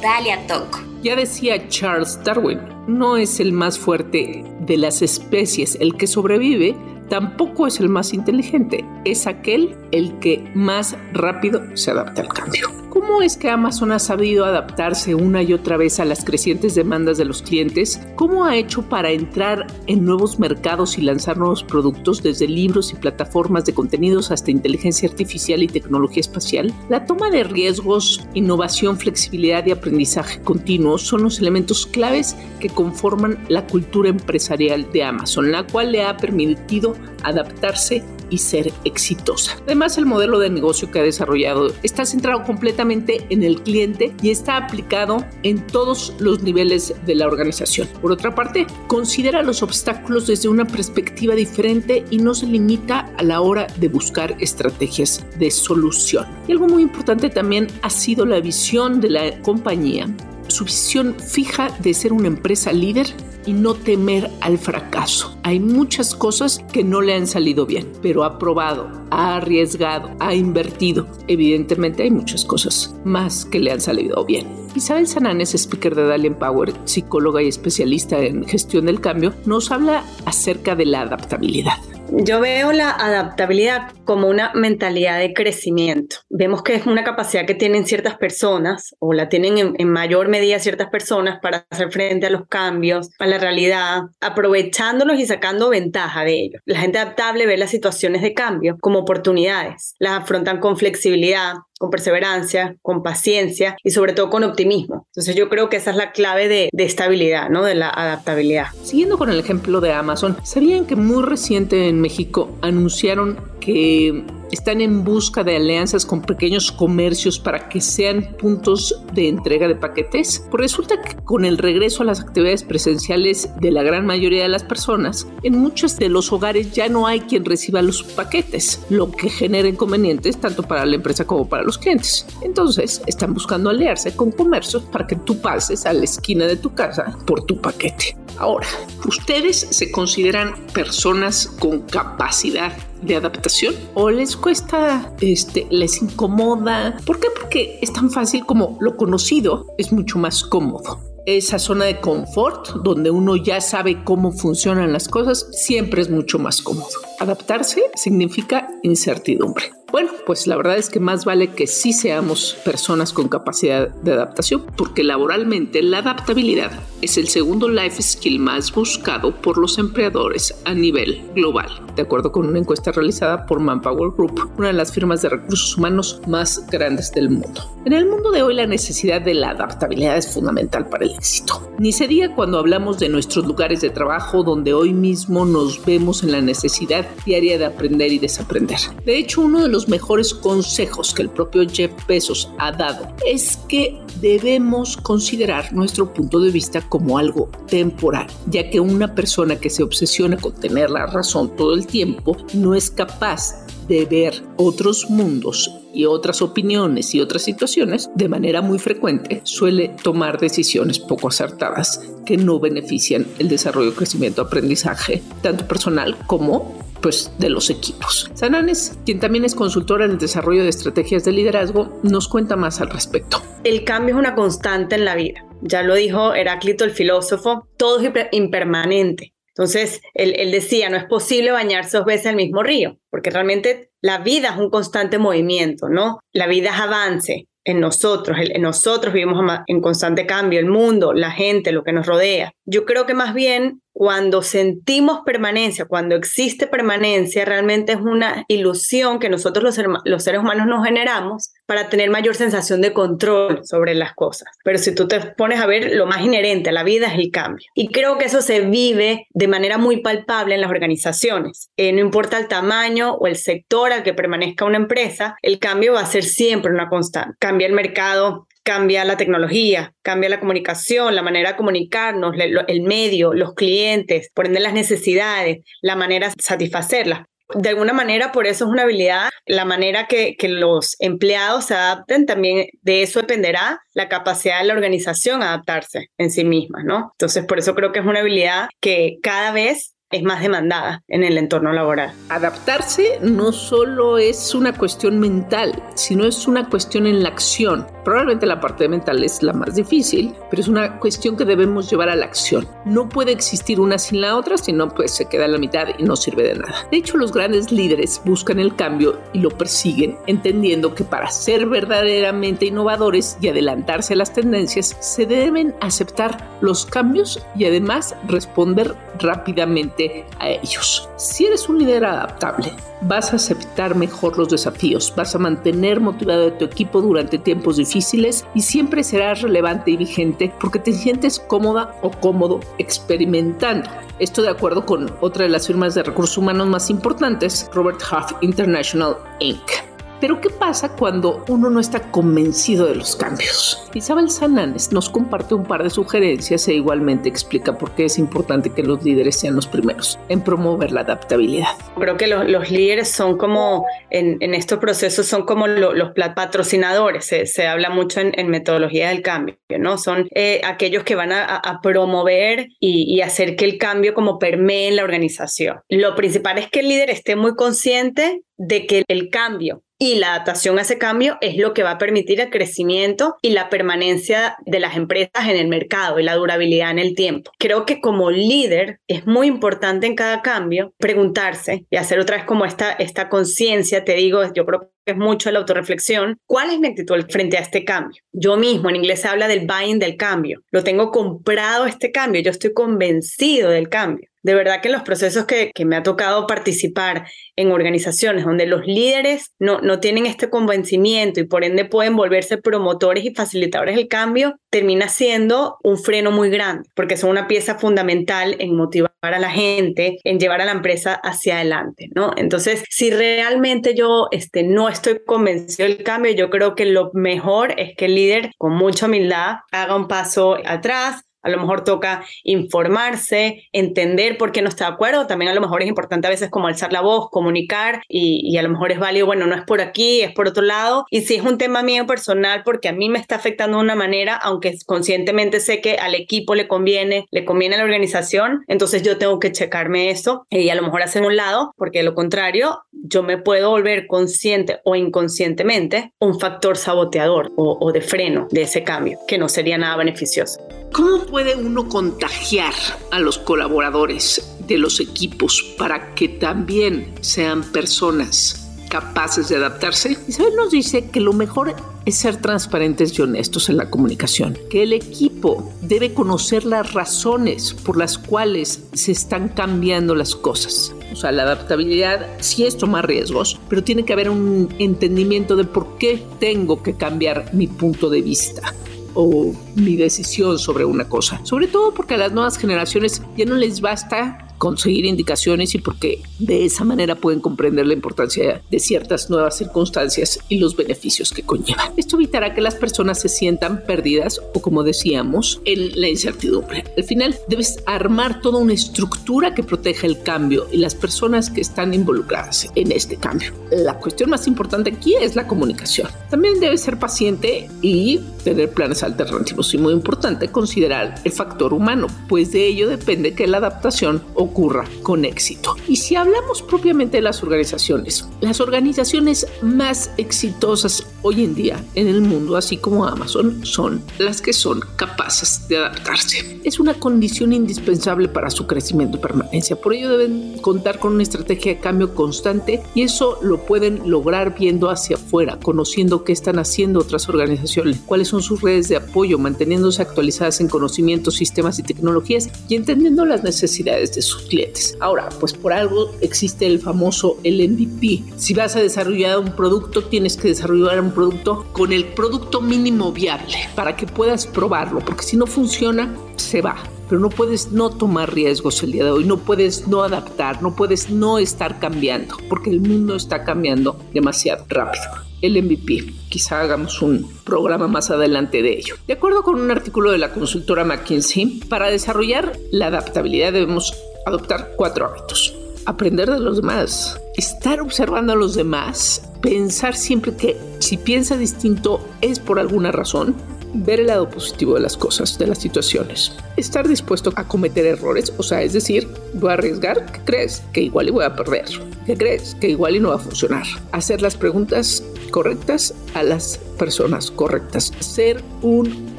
Dalia 0.00 0.46
Talk. 0.46 0.82
Ya 1.02 1.16
decía 1.16 1.68
Charles 1.68 2.18
Darwin, 2.24 2.60
no 2.86 3.18
es 3.18 3.38
el 3.38 3.52
más 3.52 3.78
fuerte 3.78 4.44
de 4.60 4.76
las 4.78 5.02
especies 5.02 5.76
el 5.78 5.94
que 5.96 6.06
sobrevive, 6.06 6.74
tampoco 7.10 7.66
es 7.66 7.78
el 7.80 7.90
más 7.90 8.14
inteligente, 8.14 8.86
es 9.04 9.26
aquel 9.26 9.76
el 9.90 10.18
que 10.20 10.50
más 10.54 10.96
rápido 11.12 11.60
se 11.76 11.90
adapta 11.90 12.22
al 12.22 12.28
cambio. 12.28 12.79
¿Cómo 13.00 13.22
es 13.22 13.38
que 13.38 13.48
Amazon 13.48 13.92
ha 13.92 13.98
sabido 13.98 14.44
adaptarse 14.44 15.14
una 15.14 15.42
y 15.42 15.54
otra 15.54 15.78
vez 15.78 15.98
a 16.00 16.04
las 16.04 16.22
crecientes 16.22 16.74
demandas 16.74 17.16
de 17.16 17.24
los 17.24 17.40
clientes? 17.40 17.98
¿Cómo 18.14 18.44
ha 18.44 18.56
hecho 18.56 18.82
para 18.82 19.10
entrar 19.10 19.66
en 19.86 20.04
nuevos 20.04 20.38
mercados 20.38 20.98
y 20.98 21.00
lanzar 21.00 21.38
nuevos 21.38 21.64
productos 21.64 22.22
desde 22.22 22.46
libros 22.46 22.92
y 22.92 22.96
plataformas 22.96 23.64
de 23.64 23.72
contenidos 23.72 24.30
hasta 24.30 24.50
inteligencia 24.50 25.08
artificial 25.08 25.62
y 25.62 25.68
tecnología 25.68 26.20
espacial? 26.20 26.74
La 26.90 27.06
toma 27.06 27.30
de 27.30 27.42
riesgos, 27.42 28.22
innovación, 28.34 28.98
flexibilidad 28.98 29.64
y 29.64 29.70
aprendizaje 29.70 30.42
continuo 30.42 30.98
son 30.98 31.22
los 31.22 31.38
elementos 31.38 31.86
claves 31.86 32.36
que 32.60 32.68
conforman 32.68 33.42
la 33.48 33.66
cultura 33.66 34.10
empresarial 34.10 34.92
de 34.92 35.04
Amazon, 35.04 35.50
la 35.50 35.66
cual 35.66 35.92
le 35.92 36.04
ha 36.04 36.18
permitido 36.18 36.96
adaptarse 37.22 38.04
y 38.30 38.38
ser 38.38 38.72
exitosa. 38.84 39.56
Además, 39.64 39.98
el 39.98 40.06
modelo 40.06 40.38
de 40.38 40.50
negocio 40.50 40.90
que 40.90 41.00
ha 41.00 41.02
desarrollado 41.02 41.72
está 41.82 42.04
centrado 42.04 42.42
completamente 42.44 43.26
en 43.30 43.42
el 43.42 43.60
cliente 43.62 44.14
y 44.22 44.30
está 44.30 44.56
aplicado 44.56 45.24
en 45.42 45.66
todos 45.66 46.14
los 46.18 46.42
niveles 46.42 46.94
de 47.04 47.14
la 47.14 47.26
organización. 47.26 47.88
Por 48.00 48.12
otra 48.12 48.34
parte, 48.34 48.66
considera 48.86 49.42
los 49.42 49.62
obstáculos 49.62 50.26
desde 50.26 50.48
una 50.48 50.66
perspectiva 50.66 51.34
diferente 51.34 52.04
y 52.10 52.18
no 52.18 52.34
se 52.34 52.46
limita 52.46 53.12
a 53.16 53.22
la 53.22 53.40
hora 53.40 53.66
de 53.78 53.88
buscar 53.88 54.36
estrategias 54.40 55.24
de 55.38 55.50
solución. 55.50 56.26
Y 56.48 56.52
algo 56.52 56.66
muy 56.66 56.82
importante 56.82 57.30
también 57.30 57.66
ha 57.82 57.90
sido 57.90 58.24
la 58.26 58.40
visión 58.40 59.00
de 59.00 59.10
la 59.10 59.42
compañía 59.42 60.08
su 60.50 60.64
visión 60.64 61.16
fija 61.18 61.68
de 61.80 61.94
ser 61.94 62.12
una 62.12 62.28
empresa 62.28 62.72
líder 62.72 63.06
y 63.46 63.52
no 63.52 63.74
temer 63.74 64.30
al 64.40 64.58
fracaso. 64.58 65.38
Hay 65.42 65.60
muchas 65.60 66.14
cosas 66.14 66.64
que 66.72 66.84
no 66.84 67.00
le 67.00 67.14
han 67.14 67.26
salido 67.26 67.66
bien, 67.66 67.90
pero 68.02 68.24
ha 68.24 68.38
probado, 68.38 68.90
ha 69.10 69.36
arriesgado, 69.36 70.10
ha 70.20 70.34
invertido. 70.34 71.06
Evidentemente 71.26 72.02
hay 72.02 72.10
muchas 72.10 72.44
cosas 72.44 72.94
más 73.04 73.44
que 73.44 73.60
le 73.60 73.72
han 73.72 73.80
salido 73.80 74.24
bien. 74.24 74.46
Isabel 74.74 75.06
Sananes, 75.06 75.54
speaker 75.54 75.94
de 75.94 76.06
Dalian 76.06 76.38
Power, 76.38 76.72
psicóloga 76.84 77.42
y 77.42 77.48
especialista 77.48 78.18
en 78.20 78.44
gestión 78.44 78.86
del 78.86 79.00
cambio, 79.00 79.34
nos 79.46 79.70
habla 79.70 80.04
acerca 80.26 80.76
de 80.76 80.86
la 80.86 81.02
adaptabilidad. 81.02 81.78
Yo 82.12 82.40
veo 82.40 82.72
la 82.72 82.90
adaptabilidad 82.90 83.92
como 84.04 84.28
una 84.28 84.52
mentalidad 84.54 85.18
de 85.20 85.32
crecimiento. 85.32 86.16
Vemos 86.28 86.62
que 86.62 86.74
es 86.74 86.86
una 86.86 87.04
capacidad 87.04 87.46
que 87.46 87.54
tienen 87.54 87.86
ciertas 87.86 88.16
personas 88.16 88.96
o 88.98 89.12
la 89.12 89.28
tienen 89.28 89.76
en, 89.78 89.88
mayor 89.88 90.28
medida 90.28 90.58
ciertas 90.58 90.88
personas 90.88 91.38
para 91.40 91.66
hacer 91.70 91.92
frente 91.92 92.26
a 92.26 92.30
los 92.30 92.48
cambios, 92.48 93.10
a 93.20 93.26
la 93.26 93.38
realidad, 93.38 94.02
aprovechándolos 94.20 95.20
y 95.20 95.26
sacando 95.26 95.68
ventaja 95.68 96.24
de 96.24 96.40
ellos. 96.40 96.62
La 96.64 96.80
gente 96.80 96.98
adaptable 96.98 97.46
ve 97.46 97.56
las 97.56 97.70
situaciones 97.70 98.22
de 98.22 98.34
cambio 98.34 98.76
como 98.80 98.98
oportunidades, 98.98 99.94
las 100.00 100.22
afrontan 100.22 100.58
con 100.58 100.76
flexibilidad, 100.76 101.54
con 101.80 101.90
perseverancia, 101.90 102.76
con 102.82 103.02
paciencia 103.02 103.74
y 103.82 103.90
sobre 103.90 104.12
todo 104.12 104.28
con 104.28 104.44
optimismo. 104.44 105.06
Entonces 105.12 105.34
yo 105.34 105.48
creo 105.48 105.70
que 105.70 105.78
esa 105.78 105.92
es 105.92 105.96
la 105.96 106.12
clave 106.12 106.46
de, 106.46 106.68
de, 106.70 106.84
estabilidad, 106.84 107.48
¿no? 107.48 107.64
De 107.64 107.74
la 107.74 107.88
adaptabilidad. 107.88 108.66
Siguiendo 108.82 109.16
con 109.16 109.30
el 109.30 109.40
ejemplo 109.40 109.80
de 109.80 109.94
Amazon, 109.94 110.36
¿sabían 110.42 110.84
que 110.84 110.94
muy 110.94 111.22
reciente 111.22 111.88
en 111.88 112.02
México 112.02 112.50
anunciaron 112.60 113.40
que 113.60 114.24
están 114.50 114.80
en 114.80 115.04
busca 115.04 115.44
de 115.44 115.56
alianzas 115.56 116.06
con 116.06 116.22
pequeños 116.22 116.72
comercios 116.72 117.38
para 117.38 117.68
que 117.68 117.80
sean 117.80 118.36
puntos 118.38 119.02
de 119.12 119.28
entrega 119.28 119.68
de 119.68 119.74
paquetes. 119.74 120.44
Pues 120.50 120.60
resulta 120.60 121.00
que 121.00 121.16
con 121.16 121.44
el 121.44 121.58
regreso 121.58 122.02
a 122.02 122.06
las 122.06 122.20
actividades 122.20 122.64
presenciales 122.64 123.50
de 123.60 123.70
la 123.70 123.82
gran 123.82 124.06
mayoría 124.06 124.42
de 124.42 124.48
las 124.48 124.64
personas, 124.64 125.26
en 125.42 125.58
muchos 125.58 125.96
de 125.96 126.08
los 126.08 126.32
hogares 126.32 126.72
ya 126.72 126.88
no 126.88 127.06
hay 127.06 127.20
quien 127.20 127.44
reciba 127.44 127.82
los 127.82 128.02
paquetes, 128.02 128.84
lo 128.90 129.10
que 129.10 129.30
genera 129.30 129.68
inconvenientes 129.68 130.38
tanto 130.38 130.62
para 130.62 130.86
la 130.86 130.96
empresa 130.96 131.26
como 131.26 131.48
para 131.48 131.62
los 131.62 131.78
clientes. 131.78 132.26
Entonces, 132.42 133.02
están 133.06 133.34
buscando 133.34 133.70
aliarse 133.70 134.16
con 134.16 134.32
comercios 134.32 134.82
para 134.84 135.06
que 135.06 135.16
tú 135.16 135.40
pases 135.40 135.86
a 135.86 135.92
la 135.92 136.04
esquina 136.04 136.46
de 136.46 136.56
tu 136.56 136.74
casa 136.74 137.16
por 137.26 137.44
tu 137.44 137.60
paquete. 137.60 138.16
Ahora, 138.38 138.66
¿ustedes 139.06 139.58
se 139.70 139.90
consideran 139.90 140.54
personas 140.72 141.46
con 141.46 141.80
capacidad 141.80 142.72
de 143.02 143.16
adaptación 143.16 143.74
o 143.94 144.10
les 144.10 144.36
cuesta, 144.36 145.12
este, 145.20 145.66
les 145.70 146.02
incomoda? 146.02 146.98
¿Por 147.04 147.20
qué? 147.20 147.28
Porque 147.38 147.78
es 147.82 147.92
tan 147.92 148.10
fácil 148.10 148.44
como 148.46 148.78
lo 148.80 148.96
conocido 148.96 149.66
es 149.78 149.92
mucho 149.92 150.18
más 150.18 150.44
cómodo 150.44 151.10
esa 151.26 151.58
zona 151.58 151.84
de 151.84 152.00
confort 152.00 152.68
donde 152.82 153.10
uno 153.10 153.36
ya 153.36 153.60
sabe 153.60 154.02
cómo 154.04 154.32
funcionan 154.32 154.92
las 154.92 155.08
cosas, 155.08 155.48
siempre 155.52 156.02
es 156.02 156.10
mucho 156.10 156.38
más 156.38 156.62
cómodo. 156.62 156.88
Adaptarse 157.18 157.82
significa 157.94 158.68
incertidumbre. 158.82 159.70
Bueno, 159.90 160.10
pues 160.24 160.46
la 160.46 160.56
verdad 160.56 160.78
es 160.78 160.88
que 160.88 161.00
más 161.00 161.24
vale 161.24 161.48
que 161.48 161.66
sí 161.66 161.92
seamos 161.92 162.56
personas 162.64 163.12
con 163.12 163.28
capacidad 163.28 163.88
de 163.88 164.12
adaptación, 164.12 164.64
porque 164.76 165.02
laboralmente 165.02 165.82
la 165.82 165.98
adaptabilidad 165.98 166.70
es 167.02 167.16
el 167.16 167.28
segundo 167.28 167.68
life 167.68 168.02
skill 168.02 168.38
más 168.38 168.72
buscado 168.72 169.34
por 169.34 169.58
los 169.58 169.78
empleadores 169.78 170.54
a 170.64 170.74
nivel 170.74 171.22
global, 171.34 171.68
de 171.96 172.02
acuerdo 172.02 172.30
con 172.30 172.46
una 172.46 172.58
encuesta 172.58 172.92
realizada 172.92 173.46
por 173.46 173.60
Manpower 173.60 174.12
Group, 174.12 174.50
una 174.58 174.68
de 174.68 174.74
las 174.74 174.92
firmas 174.92 175.22
de 175.22 175.30
recursos 175.30 175.76
humanos 175.76 176.20
más 176.26 176.66
grandes 176.70 177.10
del 177.12 177.30
mundo. 177.30 177.76
En 177.86 177.94
el 177.94 178.06
mundo 178.06 178.30
de 178.30 178.42
hoy 178.42 178.54
la 178.54 178.66
necesidad 178.66 179.22
de 179.22 179.34
la 179.34 179.50
adaptabilidad 179.50 180.18
es 180.18 180.28
fundamental 180.28 180.88
para 180.88 181.04
el 181.04 181.12
éxito. 181.12 181.70
Ni 181.78 181.92
se 181.92 182.06
diga 182.06 182.34
cuando 182.34 182.58
hablamos 182.58 182.98
de 182.98 183.08
nuestros 183.08 183.46
lugares 183.46 183.80
de 183.80 183.88
trabajo 183.88 184.42
donde 184.42 184.74
hoy 184.74 184.92
mismo 184.92 185.46
nos 185.46 185.82
vemos 185.84 186.22
en 186.22 186.32
la 186.32 186.42
necesidad 186.42 187.06
diaria 187.24 187.58
de 187.58 187.64
aprender 187.64 188.12
y 188.12 188.18
desaprender. 188.18 188.78
De 189.06 189.16
hecho, 189.16 189.40
uno 189.40 189.62
de 189.62 189.68
los 189.68 189.88
mejores 189.88 190.34
consejos 190.34 191.14
que 191.14 191.22
el 191.22 191.30
propio 191.30 191.66
Jeff 191.66 191.92
Bezos 192.06 192.52
ha 192.58 192.72
dado 192.72 193.08
es 193.26 193.56
que 193.68 193.98
debemos 194.20 194.98
considerar 194.98 195.72
nuestro 195.72 196.12
punto 196.12 196.38
de 196.40 196.50
vista 196.50 196.82
como 196.90 197.16
algo 197.16 197.48
temporal, 197.68 198.26
ya 198.50 198.68
que 198.68 198.80
una 198.80 199.14
persona 199.14 199.56
que 199.56 199.70
se 199.70 199.82
obsesiona 199.82 200.36
con 200.36 200.52
tener 200.52 200.90
la 200.90 201.06
razón 201.06 201.56
todo 201.56 201.72
el 201.72 201.86
tiempo 201.86 202.36
no 202.52 202.74
es 202.74 202.90
capaz 202.90 203.64
de 203.88 204.04
ver 204.04 204.42
otros 204.56 205.08
mundos 205.08 205.74
y 205.92 206.04
otras 206.04 206.42
opiniones 206.42 207.14
y 207.14 207.20
otras 207.20 207.42
situaciones, 207.42 208.10
de 208.14 208.28
manera 208.28 208.60
muy 208.60 208.78
frecuente 208.78 209.40
suele 209.44 209.96
tomar 210.02 210.38
decisiones 210.38 210.98
poco 210.98 211.28
acertadas 211.28 212.02
que 212.24 212.36
no 212.36 212.60
benefician 212.60 213.26
el 213.38 213.48
desarrollo, 213.48 213.94
crecimiento, 213.94 214.42
aprendizaje, 214.42 215.22
tanto 215.42 215.66
personal 215.66 216.16
como 216.26 216.78
pues, 217.00 217.32
de 217.38 217.50
los 217.50 217.70
equipos. 217.70 218.30
Sananes, 218.34 218.98
quien 219.04 219.20
también 219.20 219.44
es 219.44 219.54
consultora 219.54 220.04
en 220.04 220.12
el 220.12 220.18
desarrollo 220.18 220.62
de 220.62 220.68
estrategias 220.68 221.24
de 221.24 221.32
liderazgo, 221.32 221.98
nos 222.02 222.28
cuenta 222.28 222.56
más 222.56 222.80
al 222.80 222.90
respecto. 222.90 223.42
El 223.64 223.84
cambio 223.84 224.14
es 224.14 224.18
una 224.18 224.34
constante 224.34 224.94
en 224.94 225.04
la 225.04 225.14
vida. 225.14 225.44
Ya 225.62 225.82
lo 225.82 225.94
dijo 225.94 226.34
Heráclito 226.34 226.84
el 226.84 226.90
filósofo, 226.90 227.68
todo 227.76 228.00
es 228.00 228.10
impermanente. 228.32 229.34
Entonces, 229.48 230.00
él, 230.14 230.50
decía, 230.52 230.88
no 230.88 230.96
es 230.96 231.04
posible 231.04 231.50
bañarse 231.50 231.98
dos 231.98 232.06
veces 232.06 232.26
en 232.26 232.30
el 232.30 232.46
mismo 232.46 232.62
río, 232.62 232.98
porque 233.10 233.30
realmente 233.30 233.90
la 234.00 234.18
vida 234.18 234.50
es 234.50 234.56
un 234.56 234.70
constante 234.70 235.18
movimiento, 235.18 235.88
¿no? 235.88 236.20
La 236.32 236.46
vida 236.46 236.70
es 236.70 236.80
avance 236.80 237.46
en 237.64 237.80
nosotros, 237.80 238.38
en 238.40 238.62
nosotros 238.62 239.12
vivimos 239.12 239.38
en 239.66 239.80
constante 239.82 240.24
cambio, 240.24 240.60
el 240.60 240.66
mundo, 240.66 241.12
la 241.12 241.30
gente, 241.30 241.72
lo 241.72 241.84
que 241.84 241.92
nos 241.92 242.06
rodea. 242.06 242.52
Yo 242.64 242.86
creo 242.86 243.04
que 243.04 243.12
más 243.12 243.34
bien 243.34 243.82
cuando 244.00 244.40
sentimos 244.40 245.20
permanencia, 245.26 245.84
cuando 245.84 246.16
existe 246.16 246.66
permanencia, 246.66 247.44
realmente 247.44 247.92
es 247.92 247.98
una 247.98 248.46
ilusión 248.48 249.18
que 249.18 249.28
nosotros 249.28 249.62
los, 249.62 250.00
los, 250.06 250.24
seres 250.24 250.40
humanos 250.40 250.66
nos 250.66 250.86
generamos 250.86 251.52
para 251.66 251.90
tener 251.90 252.08
mayor 252.08 252.34
sensación 252.34 252.80
de 252.80 252.94
control 252.94 253.60
sobre 253.62 253.94
las 253.94 254.14
cosas. 254.14 254.48
Pero 254.64 254.78
si 254.78 254.94
tú 254.94 255.06
te 255.06 255.20
pones 255.20 255.60
a 255.60 255.66
ver, 255.66 255.94
lo 255.96 256.06
más 256.06 256.22
inherente 256.22 256.70
a 256.70 256.72
la 256.72 256.82
vida 256.82 257.08
es 257.08 257.18
el 257.18 257.30
cambio. 257.30 257.66
Y 257.74 257.88
creo 257.88 258.16
que 258.16 258.24
eso 258.24 258.40
se 258.40 258.60
vive 258.60 259.26
de 259.34 259.48
manera 259.48 259.76
muy 259.76 259.98
palpable 260.00 260.54
en 260.54 260.62
las 260.62 260.70
organizaciones. 260.70 261.68
Eh, 261.76 261.92
no 261.92 262.00
importa 262.00 262.38
el 262.38 262.48
tamaño 262.48 263.12
o 263.12 263.26
el 263.26 263.36
sector 263.36 263.92
al 263.92 264.02
que 264.02 264.14
permanezca 264.14 264.64
una 264.64 264.78
empresa, 264.78 265.36
el 265.42 265.58
cambio 265.58 265.92
va 265.92 266.00
a 266.00 266.06
ser 266.06 266.24
siempre 266.24 266.72
una 266.72 266.88
constante. 266.88 267.36
Cambia 267.38 267.66
el 267.66 267.74
mercado, 267.74 268.46
cambia 268.62 269.04
la 269.04 269.16
tecnología, 269.16 269.92
cambia 270.02 270.28
la 270.28 270.40
comunicación, 270.40 271.14
la 271.14 271.22
manera 271.22 271.50
de 271.50 271.56
comunicarnos, 271.56 272.34
el 272.38 272.82
medio, 272.82 273.32
los 273.32 273.54
clientes, 273.54 274.30
por 274.34 274.46
ende 274.46 274.60
las 274.60 274.74
necesidades, 274.74 275.58
la 275.82 275.96
manera 275.96 276.28
de 276.28 276.34
satisfacerlas. 276.42 277.22
De 277.54 277.70
alguna 277.70 277.92
manera, 277.92 278.30
por 278.30 278.46
eso 278.46 278.64
es 278.64 278.70
una 278.70 278.82
habilidad, 278.82 279.28
la 279.44 279.64
manera 279.64 280.06
que, 280.06 280.36
que 280.36 280.48
los 280.48 280.94
empleados 281.00 281.66
se 281.66 281.74
adapten, 281.74 282.24
también 282.24 282.68
de 282.82 283.02
eso 283.02 283.20
dependerá 283.20 283.80
la 283.92 284.08
capacidad 284.08 284.60
de 284.60 284.66
la 284.66 284.74
organización 284.74 285.42
adaptarse 285.42 286.10
en 286.16 286.30
sí 286.30 286.44
misma, 286.44 286.84
¿no? 286.84 287.10
Entonces, 287.14 287.44
por 287.46 287.58
eso 287.58 287.74
creo 287.74 287.90
que 287.90 287.98
es 287.98 288.06
una 288.06 288.20
habilidad 288.20 288.68
que 288.80 289.16
cada 289.20 289.50
vez 289.50 289.96
es 290.10 290.24
más 290.24 290.42
demandada 290.42 291.04
en 291.08 291.22
el 291.22 291.38
entorno 291.38 291.72
laboral. 291.72 292.12
Adaptarse 292.28 293.20
no 293.22 293.52
solo 293.52 294.18
es 294.18 294.54
una 294.54 294.76
cuestión 294.76 295.20
mental, 295.20 295.80
sino 295.94 296.24
es 296.24 296.48
una 296.48 296.68
cuestión 296.68 297.06
en 297.06 297.22
la 297.22 297.28
acción. 297.28 297.86
Probablemente 298.04 298.46
la 298.46 298.60
parte 298.60 298.88
mental 298.88 299.22
es 299.22 299.42
la 299.42 299.52
más 299.52 299.76
difícil, 299.76 300.34
pero 300.50 300.62
es 300.62 300.68
una 300.68 300.98
cuestión 300.98 301.36
que 301.36 301.44
debemos 301.44 301.88
llevar 301.88 302.08
a 302.08 302.16
la 302.16 302.26
acción. 302.26 302.66
No 302.84 303.08
puede 303.08 303.30
existir 303.30 303.78
una 303.78 303.98
sin 303.98 304.20
la 304.20 304.36
otra, 304.36 304.58
si 304.58 304.72
no, 304.72 304.88
pues 304.88 305.12
se 305.12 305.26
queda 305.26 305.44
en 305.44 305.52
la 305.52 305.58
mitad 305.58 305.88
y 305.96 306.02
no 306.02 306.16
sirve 306.16 306.42
de 306.42 306.54
nada. 306.54 306.86
De 306.90 306.96
hecho, 306.96 307.16
los 307.16 307.32
grandes 307.32 307.70
líderes 307.70 308.20
buscan 308.24 308.58
el 308.58 308.74
cambio 308.74 309.20
y 309.32 309.38
lo 309.38 309.50
persiguen, 309.50 310.16
entendiendo 310.26 310.94
que 310.94 311.04
para 311.04 311.30
ser 311.30 311.66
verdaderamente 311.66 312.66
innovadores 312.66 313.38
y 313.40 313.48
adelantarse 313.48 314.14
a 314.14 314.16
las 314.16 314.32
tendencias, 314.32 314.96
se 314.98 315.26
deben 315.26 315.74
aceptar 315.80 316.48
los 316.60 316.84
cambios 316.84 317.46
y 317.54 317.66
además 317.66 318.16
responder 318.26 318.96
rápidamente 319.20 319.99
a 320.38 320.48
ellos. 320.48 321.08
Si 321.16 321.46
eres 321.46 321.68
un 321.68 321.78
líder 321.78 322.04
adaptable, 322.04 322.72
vas 323.02 323.32
a 323.32 323.36
aceptar 323.36 323.94
mejor 323.94 324.38
los 324.38 324.48
desafíos, 324.48 325.12
vas 325.16 325.34
a 325.34 325.38
mantener 325.38 326.00
motivado 326.00 326.48
a 326.48 326.58
tu 326.58 326.64
equipo 326.64 327.00
durante 327.00 327.38
tiempos 327.38 327.76
difíciles 327.76 328.44
y 328.54 328.62
siempre 328.62 329.04
serás 329.04 329.42
relevante 329.42 329.90
y 329.90 329.96
vigente 329.96 330.52
porque 330.60 330.78
te 330.78 330.92
sientes 330.92 331.38
cómoda 331.38 331.96
o 332.02 332.10
cómodo 332.10 332.60
experimentando. 332.78 333.88
Esto 334.18 334.42
de 334.42 334.50
acuerdo 334.50 334.84
con 334.84 335.12
otra 335.20 335.44
de 335.44 335.50
las 335.50 335.66
firmas 335.66 335.94
de 335.94 336.02
recursos 336.02 336.38
humanos 336.38 336.66
más 336.68 336.90
importantes, 336.90 337.70
Robert 337.72 338.00
Half 338.10 338.32
International 338.42 339.16
Inc. 339.40 339.89
Pero 340.20 340.40
¿qué 340.40 340.50
pasa 340.50 340.90
cuando 340.90 341.44
uno 341.48 341.70
no 341.70 341.80
está 341.80 342.10
convencido 342.10 342.86
de 342.86 342.94
los 342.94 343.16
cambios? 343.16 343.88
Isabel 343.94 344.30
Sananes 344.30 344.92
nos 344.92 345.08
comparte 345.08 345.54
un 345.54 345.64
par 345.64 345.82
de 345.82 345.88
sugerencias 345.88 346.68
e 346.68 346.74
igualmente 346.74 347.28
explica 347.28 347.78
por 347.78 347.94
qué 347.94 348.04
es 348.04 348.18
importante 348.18 348.70
que 348.70 348.82
los 348.82 349.02
líderes 349.02 349.40
sean 349.40 349.56
los 349.56 349.66
primeros 349.66 350.18
en 350.28 350.42
promover 350.42 350.92
la 350.92 351.00
adaptabilidad. 351.00 351.70
Creo 351.98 352.18
que 352.18 352.26
los, 352.26 352.70
líderes 352.70 353.08
son 353.08 353.38
como, 353.38 353.86
en, 354.10 354.54
estos 354.54 354.78
procesos, 354.78 355.26
son 355.26 355.46
como 355.46 355.66
los 355.66 356.10
patrocinadores. 356.10 357.24
Se, 357.24 357.66
habla 357.66 357.88
mucho 357.88 358.20
en, 358.20 358.50
metodología 358.50 359.08
del 359.08 359.22
cambio, 359.22 359.56
¿no? 359.78 359.96
Son 359.96 360.28
eh, 360.34 360.60
aquellos 360.64 361.04
que 361.04 361.14
van 361.14 361.32
a, 361.32 361.80
promover 361.82 362.68
y, 362.78 363.14
y 363.14 363.22
hacer 363.22 363.56
que 363.56 363.64
el 363.64 363.78
cambio 363.78 364.12
como 364.12 364.38
permee 364.38 364.88
en 364.88 364.96
la 364.96 365.04
organización. 365.04 365.80
Lo 365.88 366.14
principal 366.14 366.58
es 366.58 366.68
que 366.68 366.80
el 366.80 366.88
líder 366.88 367.08
esté 367.08 367.36
muy 367.36 367.54
consciente 367.54 368.42
de 368.60 368.86
que 368.86 369.04
el 369.08 369.30
cambio 369.30 369.82
y 369.98 370.16
la 370.16 370.34
adaptación 370.34 370.78
a 370.78 370.82
ese 370.82 370.98
cambio 370.98 371.38
es 371.40 371.56
lo 371.56 371.72
que 371.72 371.82
va 371.82 371.92
a 371.92 371.98
permitir 371.98 372.40
el 372.40 372.50
crecimiento 372.50 373.36
y 373.40 373.50
la 373.50 373.70
permanencia 373.70 374.56
de 374.66 374.80
las 374.80 374.96
empresas 374.96 375.48
en 375.48 375.56
el 375.56 375.68
mercado 375.68 376.18
y 376.18 376.22
la 376.22 376.34
durabilidad 376.34 376.90
en 376.90 376.98
el 376.98 377.14
tiempo. 377.14 377.52
Creo 377.58 377.86
que 377.86 378.00
como 378.00 378.30
líder 378.30 379.00
es 379.08 379.26
muy 379.26 379.46
importante 379.46 380.06
en 380.06 380.14
cada 380.14 380.42
cambio 380.42 380.92
preguntarse 380.98 381.86
y 381.90 381.96
hacer 381.96 382.18
otra 382.18 382.36
vez 382.36 382.44
como 382.44 382.66
esta, 382.66 382.92
esta 382.92 383.30
conciencia, 383.30 384.04
te 384.04 384.14
digo, 384.14 384.42
yo 384.54 384.66
creo 384.66 384.90
es 385.06 385.16
mucho 385.16 385.50
la 385.50 385.60
autorreflexión, 385.60 386.38
¿cuál 386.46 386.70
es 386.70 386.78
mi 386.78 386.88
actitud 386.88 387.24
frente 387.28 387.58
a 387.58 387.60
este 387.60 387.84
cambio? 387.84 388.22
Yo 388.32 388.56
mismo, 388.56 388.88
en 388.90 388.96
inglés 388.96 389.20
se 389.20 389.28
habla 389.28 389.48
del 389.48 389.66
buying 389.66 389.98
del 389.98 390.16
cambio, 390.16 390.62
lo 390.70 390.84
tengo 390.84 391.10
comprado 391.10 391.86
este 391.86 392.12
cambio, 392.12 392.42
yo 392.42 392.50
estoy 392.50 392.72
convencido 392.72 393.70
del 393.70 393.88
cambio. 393.88 394.30
De 394.42 394.54
verdad 394.54 394.80
que 394.80 394.88
en 394.88 394.92
los 394.92 395.02
procesos 395.02 395.44
que, 395.44 395.70
que, 395.74 395.84
me 395.84 395.96
ha 395.96 396.02
tocado 396.02 396.46
participar 396.46 397.26
en 397.56 397.72
organizaciones 397.72 398.46
donde 398.46 398.64
los 398.64 398.86
líderes 398.86 399.52
no, 399.58 399.80
no 399.82 400.00
tienen 400.00 400.24
este 400.24 400.48
convencimiento 400.48 401.40
y 401.40 401.44
por 401.44 401.62
ende 401.62 401.84
pueden 401.84 402.16
volverse 402.16 402.56
promotores 402.56 403.24
y 403.24 403.34
facilitadores 403.34 403.96
del 403.96 404.08
cambio, 404.08 404.56
termina 404.70 405.08
siendo 405.08 405.76
un 405.82 405.98
freno 405.98 406.30
muy 406.30 406.48
grande, 406.48 406.88
porque 406.94 407.18
son 407.18 407.30
una 407.30 407.48
pieza 407.48 407.78
fundamental 407.78 408.56
en 408.58 408.76
motivar 408.76 409.10
a 409.20 409.38
la 409.38 409.50
gente, 409.50 410.18
en 410.24 410.38
llevar 410.38 410.62
a 410.62 410.64
la 410.64 410.72
empresa 410.72 411.14
hacia 411.14 411.56
adelante, 411.56 412.08
¿no? 412.14 412.32
Entonces, 412.36 412.84
si 412.88 413.10
realmente 413.10 413.94
yo 413.94 414.28
este, 414.30 414.62
no 414.62 414.88
estoy 414.90 415.22
convencido 415.24 415.88
del 415.88 416.02
cambio, 416.02 416.32
yo 416.32 416.50
creo 416.50 416.74
que 416.74 416.86
lo 416.86 417.10
mejor 417.14 417.74
es 417.78 417.96
que 417.96 418.06
el 418.06 418.14
líder 418.14 418.52
con 418.58 418.74
mucha 418.74 419.06
humildad 419.06 419.58
haga 419.72 419.96
un 419.96 420.08
paso 420.08 420.58
atrás, 420.64 421.24
a 421.42 421.50
lo 421.50 421.58
mejor 421.58 421.84
toca 421.84 422.24
informarse, 422.44 423.68
entender 423.72 424.36
por 424.38 424.52
qué 424.52 424.62
no 424.62 424.68
está 424.68 424.86
de 424.86 424.94
acuerdo. 424.94 425.26
También 425.26 425.50
a 425.50 425.54
lo 425.54 425.60
mejor 425.60 425.82
es 425.82 425.88
importante 425.88 426.26
a 426.26 426.30
veces 426.30 426.50
como 426.50 426.68
alzar 426.68 426.92
la 426.92 427.00
voz, 427.00 427.28
comunicar 427.30 428.02
y, 428.08 428.56
a 428.56 428.62
lo 428.62 428.68
mejor 428.68 428.92
es 428.92 428.98
válido, 428.98 429.26
bueno, 429.26 429.46
no 429.46 429.54
es 429.54 429.62
por 429.62 429.80
aquí, 429.80 430.20
es 430.20 430.32
por 430.32 430.48
otro 430.48 430.62
lado. 430.62 431.06
Y 431.10 431.22
si 431.22 431.36
es 431.36 431.42
un 431.42 431.58
tema 431.58 431.82
mío 431.82 432.06
personal 432.06 432.62
porque 432.64 432.88
a 432.88 432.92
mí 432.92 433.08
me 433.08 433.18
está 433.18 433.36
afectando 433.36 433.78
de 433.78 433.84
una 433.84 433.94
manera, 433.94 434.36
aunque 434.36 434.76
conscientemente 434.86 435.60
sé 435.60 435.80
que 435.80 435.96
al 435.96 436.14
equipo 436.14 436.54
le 436.54 436.68
conviene, 436.68 437.26
le 437.30 437.44
conviene 437.44 437.76
a 437.76 437.78
la 437.78 437.84
organización, 437.84 438.64
entonces 438.68 439.02
yo 439.02 439.18
tengo 439.18 439.38
que 439.38 439.52
checarme 439.52 440.10
eso 440.10 440.46
y 440.50 440.68
a 440.68 440.74
lo 440.74 440.82
mejor 440.82 441.02
hacer 441.02 441.22
un 441.22 441.36
lado, 441.36 441.72
porque 441.76 441.98
de 441.98 442.04
lo 442.04 442.14
contrario, 442.14 442.82
yo 442.92 443.22
me 443.22 443.38
puedo 443.38 443.70
volver 443.70 444.06
consciente 444.06 444.80
o 444.84 444.94
inconscientemente 444.94 446.12
un 446.18 446.38
factor 446.38 446.76
saboteador 446.76 447.52
o, 447.56 447.92
de 447.92 448.00
freno 448.00 448.48
de 448.50 448.62
ese 448.62 448.84
cambio, 448.84 449.18
que 449.26 449.38
no 449.38 449.48
sería 449.48 449.78
nada 449.78 449.96
beneficioso. 449.96 450.60
¿Cómo 450.92 451.18
puede 451.30 451.54
uno 451.54 451.88
contagiar 451.88 452.74
a 453.12 453.20
los 453.20 453.38
colaboradores 453.38 454.56
de 454.66 454.78
los 454.78 454.98
equipos 454.98 455.74
para 455.78 456.14
que 456.14 456.28
también 456.28 457.14
sean 457.20 457.62
personas 457.62 458.66
capaces 458.90 459.48
de 459.48 459.56
adaptarse? 459.56 460.18
Isabel 460.26 460.56
nos 460.56 460.72
dice 460.72 461.08
que 461.08 461.20
lo 461.20 461.32
mejor 461.32 461.76
es 462.04 462.16
ser 462.16 462.38
transparentes 462.38 463.16
y 463.16 463.22
honestos 463.22 463.68
en 463.68 463.76
la 463.76 463.88
comunicación, 463.88 464.58
que 464.68 464.82
el 464.82 464.92
equipo 464.92 465.72
debe 465.82 466.12
conocer 466.12 466.64
las 466.64 466.92
razones 466.92 467.74
por 467.74 467.96
las 467.96 468.18
cuales 468.18 468.82
se 468.92 469.12
están 469.12 469.48
cambiando 469.50 470.16
las 470.16 470.34
cosas. 470.34 470.92
O 471.12 471.16
sea, 471.16 471.30
la 471.30 471.44
adaptabilidad 471.44 472.26
sí 472.40 472.64
es 472.64 472.76
tomar 472.76 473.06
riesgos, 473.06 473.60
pero 473.68 473.84
tiene 473.84 474.04
que 474.04 474.12
haber 474.12 474.30
un 474.30 474.74
entendimiento 474.80 475.54
de 475.54 475.64
por 475.64 475.96
qué 475.98 476.20
tengo 476.40 476.82
que 476.82 476.94
cambiar 476.94 477.54
mi 477.54 477.68
punto 477.68 478.10
de 478.10 478.22
vista 478.22 478.74
o 479.14 479.52
mi 479.74 479.96
decisión 479.96 480.58
sobre 480.58 480.84
una 480.84 481.08
cosa. 481.08 481.40
Sobre 481.44 481.66
todo 481.66 481.92
porque 481.94 482.14
a 482.14 482.18
las 482.18 482.32
nuevas 482.32 482.56
generaciones 482.56 483.22
ya 483.36 483.44
no 483.44 483.56
les 483.56 483.80
basta 483.80 484.46
conseguir 484.60 485.06
indicaciones 485.06 485.74
y 485.74 485.78
porque 485.78 486.22
de 486.38 486.66
esa 486.66 486.84
manera 486.84 487.14
pueden 487.14 487.40
comprender 487.40 487.86
la 487.86 487.94
importancia 487.94 488.60
de 488.70 488.78
ciertas 488.78 489.30
nuevas 489.30 489.56
circunstancias 489.56 490.38
y 490.50 490.58
los 490.58 490.76
beneficios 490.76 491.32
que 491.32 491.42
conllevan. 491.42 491.94
Esto 491.96 492.16
evitará 492.16 492.54
que 492.54 492.60
las 492.60 492.74
personas 492.74 493.18
se 493.18 493.30
sientan 493.30 493.82
perdidas 493.86 494.38
o, 494.52 494.60
como 494.60 494.82
decíamos, 494.82 495.62
en 495.64 495.98
la 495.98 496.08
incertidumbre. 496.08 496.84
Al 496.94 497.04
final, 497.04 497.36
debes 497.48 497.82
armar 497.86 498.42
toda 498.42 498.58
una 498.58 498.74
estructura 498.74 499.54
que 499.54 499.62
proteja 499.62 500.06
el 500.06 500.22
cambio 500.22 500.66
y 500.70 500.76
las 500.76 500.94
personas 500.94 501.48
que 501.48 501.62
están 501.62 501.94
involucradas 501.94 502.68
en 502.74 502.92
este 502.92 503.16
cambio. 503.16 503.54
La 503.70 503.98
cuestión 503.98 504.28
más 504.28 504.46
importante 504.46 504.90
aquí 504.90 505.14
es 505.18 505.36
la 505.36 505.46
comunicación. 505.46 506.08
También 506.28 506.60
debes 506.60 506.82
ser 506.82 506.98
paciente 506.98 507.70
y 507.80 508.20
tener 508.44 508.70
planes 508.72 509.02
alternativos 509.02 509.72
y 509.72 509.78
muy 509.78 509.94
importante 509.94 510.48
considerar 510.48 511.14
el 511.24 511.32
factor 511.32 511.72
humano, 511.72 512.08
pues 512.28 512.52
de 512.52 512.66
ello 512.66 512.88
depende 512.88 513.32
que 513.32 513.46
la 513.46 513.58
adaptación 513.58 514.22
o 514.34 514.49
ocurra 514.50 514.84
con 515.02 515.24
éxito. 515.24 515.76
Y 515.86 515.96
si 515.96 516.16
hablamos 516.16 516.62
propiamente 516.62 517.18
de 517.18 517.22
las 517.22 517.42
organizaciones, 517.42 518.28
las 518.40 518.60
organizaciones 518.60 519.46
más 519.62 520.10
exitosas 520.18 521.06
hoy 521.22 521.44
en 521.44 521.54
día 521.54 521.84
en 521.94 522.08
el 522.08 522.20
mundo, 522.20 522.56
así 522.56 522.76
como 522.76 523.06
Amazon, 523.06 523.64
son 523.64 524.02
las 524.18 524.40
que 524.40 524.52
son 524.52 524.80
capaces 524.96 525.66
de 525.68 525.78
adaptarse. 525.78 526.60
Es 526.64 526.80
una 526.80 526.94
condición 526.94 527.52
indispensable 527.52 528.28
para 528.28 528.50
su 528.50 528.66
crecimiento 528.66 529.18
y 529.18 529.20
permanencia. 529.20 529.76
Por 529.76 529.94
ello 529.94 530.10
deben 530.16 530.58
contar 530.60 530.98
con 530.98 531.14
una 531.14 531.22
estrategia 531.22 531.74
de 531.74 531.80
cambio 531.80 532.14
constante 532.14 532.82
y 532.94 533.02
eso 533.02 533.38
lo 533.42 533.64
pueden 533.64 534.10
lograr 534.10 534.54
viendo 534.58 534.90
hacia 534.90 535.16
afuera, 535.16 535.58
conociendo 535.60 536.24
qué 536.24 536.32
están 536.32 536.58
haciendo 536.58 537.00
otras 537.00 537.28
organizaciones, 537.28 538.00
cuáles 538.06 538.28
son 538.28 538.42
sus 538.42 538.60
redes 538.60 538.88
de 538.88 538.96
apoyo, 538.96 539.38
manteniéndose 539.38 540.02
actualizadas 540.02 540.60
en 540.60 540.68
conocimientos, 540.68 541.36
sistemas 541.36 541.78
y 541.78 541.82
tecnologías 541.82 542.48
y 542.68 542.76
entendiendo 542.76 543.24
las 543.24 543.42
necesidades 543.42 544.14
de 544.14 544.22
sus 544.22 544.42
clientes. 544.42 544.96
Ahora, 545.00 545.28
pues 545.40 545.52
por 545.52 545.72
algo 545.72 546.12
existe 546.20 546.66
el 546.66 546.80
famoso 546.80 547.38
el 547.44 547.68
MVP. 547.68 548.22
Si 548.36 548.54
vas 548.54 548.76
a 548.76 548.80
desarrollar 548.80 549.38
un 549.38 549.52
producto, 549.52 550.04
tienes 550.04 550.36
que 550.36 550.48
desarrollar 550.48 550.98
producto 551.12 551.66
con 551.72 551.92
el 551.92 552.06
producto 552.06 552.60
mínimo 552.60 553.12
viable 553.12 553.56
para 553.74 553.96
que 553.96 554.06
puedas 554.06 554.46
probarlo, 554.46 555.00
porque 555.00 555.24
si 555.24 555.36
no 555.36 555.46
funciona, 555.46 556.14
se 556.36 556.62
va 556.62 556.76
pero 557.10 557.20
no 557.20 557.28
puedes 557.28 557.72
no 557.72 557.90
tomar 557.90 558.32
riesgos 558.32 558.84
el 558.84 558.92
día 558.92 559.04
de 559.04 559.10
hoy, 559.10 559.24
no 559.24 559.38
puedes 559.38 559.88
no 559.88 560.04
adaptar, 560.04 560.62
no 560.62 560.76
puedes 560.76 561.10
no 561.10 561.40
estar 561.40 561.80
cambiando, 561.80 562.36
porque 562.48 562.70
el 562.70 562.80
mundo 562.80 563.16
está 563.16 563.42
cambiando 563.42 563.98
demasiado 564.14 564.64
rápido. 564.68 565.02
El 565.42 565.60
MVP, 565.60 566.14
quizá 566.28 566.60
hagamos 566.60 567.02
un 567.02 567.28
programa 567.42 567.88
más 567.88 568.12
adelante 568.12 568.62
de 568.62 568.78
ello. 568.78 568.94
De 569.08 569.14
acuerdo 569.14 569.42
con 569.42 569.60
un 569.60 569.72
artículo 569.72 570.12
de 570.12 570.18
la 570.18 570.32
consultora 570.32 570.84
McKinsey, 570.84 571.64
para 571.68 571.90
desarrollar 571.90 572.56
la 572.70 572.86
adaptabilidad 572.86 573.52
debemos 573.52 573.92
adoptar 574.24 574.74
cuatro 574.76 575.06
hábitos. 575.06 575.59
Aprender 575.90 576.30
de 576.30 576.38
los 576.38 576.58
demás, 576.58 577.20
estar 577.36 577.80
observando 577.80 578.32
a 578.32 578.36
los 578.36 578.54
demás, 578.54 579.28
pensar 579.42 579.96
siempre 579.96 580.32
que 580.36 580.56
si 580.78 580.96
piensa 580.96 581.36
distinto 581.36 582.00
es 582.20 582.38
por 582.38 582.60
alguna 582.60 582.92
razón, 582.92 583.34
ver 583.74 583.98
el 583.98 584.06
lado 584.06 584.30
positivo 584.30 584.74
de 584.74 584.82
las 584.82 584.96
cosas, 584.96 585.36
de 585.36 585.48
las 585.48 585.58
situaciones, 585.58 586.36
estar 586.56 586.86
dispuesto 586.86 587.32
a 587.34 587.42
cometer 587.42 587.86
errores, 587.86 588.32
o 588.38 588.44
sea, 588.44 588.62
es 588.62 588.72
decir, 588.72 589.08
voy 589.34 589.50
a 589.50 589.54
arriesgar, 589.54 590.06
¿qué 590.12 590.20
crees? 590.24 590.62
Que 590.72 590.82
igual 590.82 591.08
y 591.08 591.10
voy 591.10 591.24
a 591.24 591.34
perder, 591.34 591.64
¿qué 592.06 592.16
crees? 592.16 592.56
Que 592.60 592.68
igual 592.68 592.94
y 592.94 593.00
no 593.00 593.08
va 593.08 593.16
a 593.16 593.18
funcionar. 593.18 593.66
Hacer 593.90 594.22
las 594.22 594.36
preguntas 594.36 595.02
correctas 595.32 595.92
a 596.14 596.22
las 596.22 596.58
personas 596.78 597.32
correctas. 597.32 597.92
Ser 597.98 598.44
un 598.62 599.09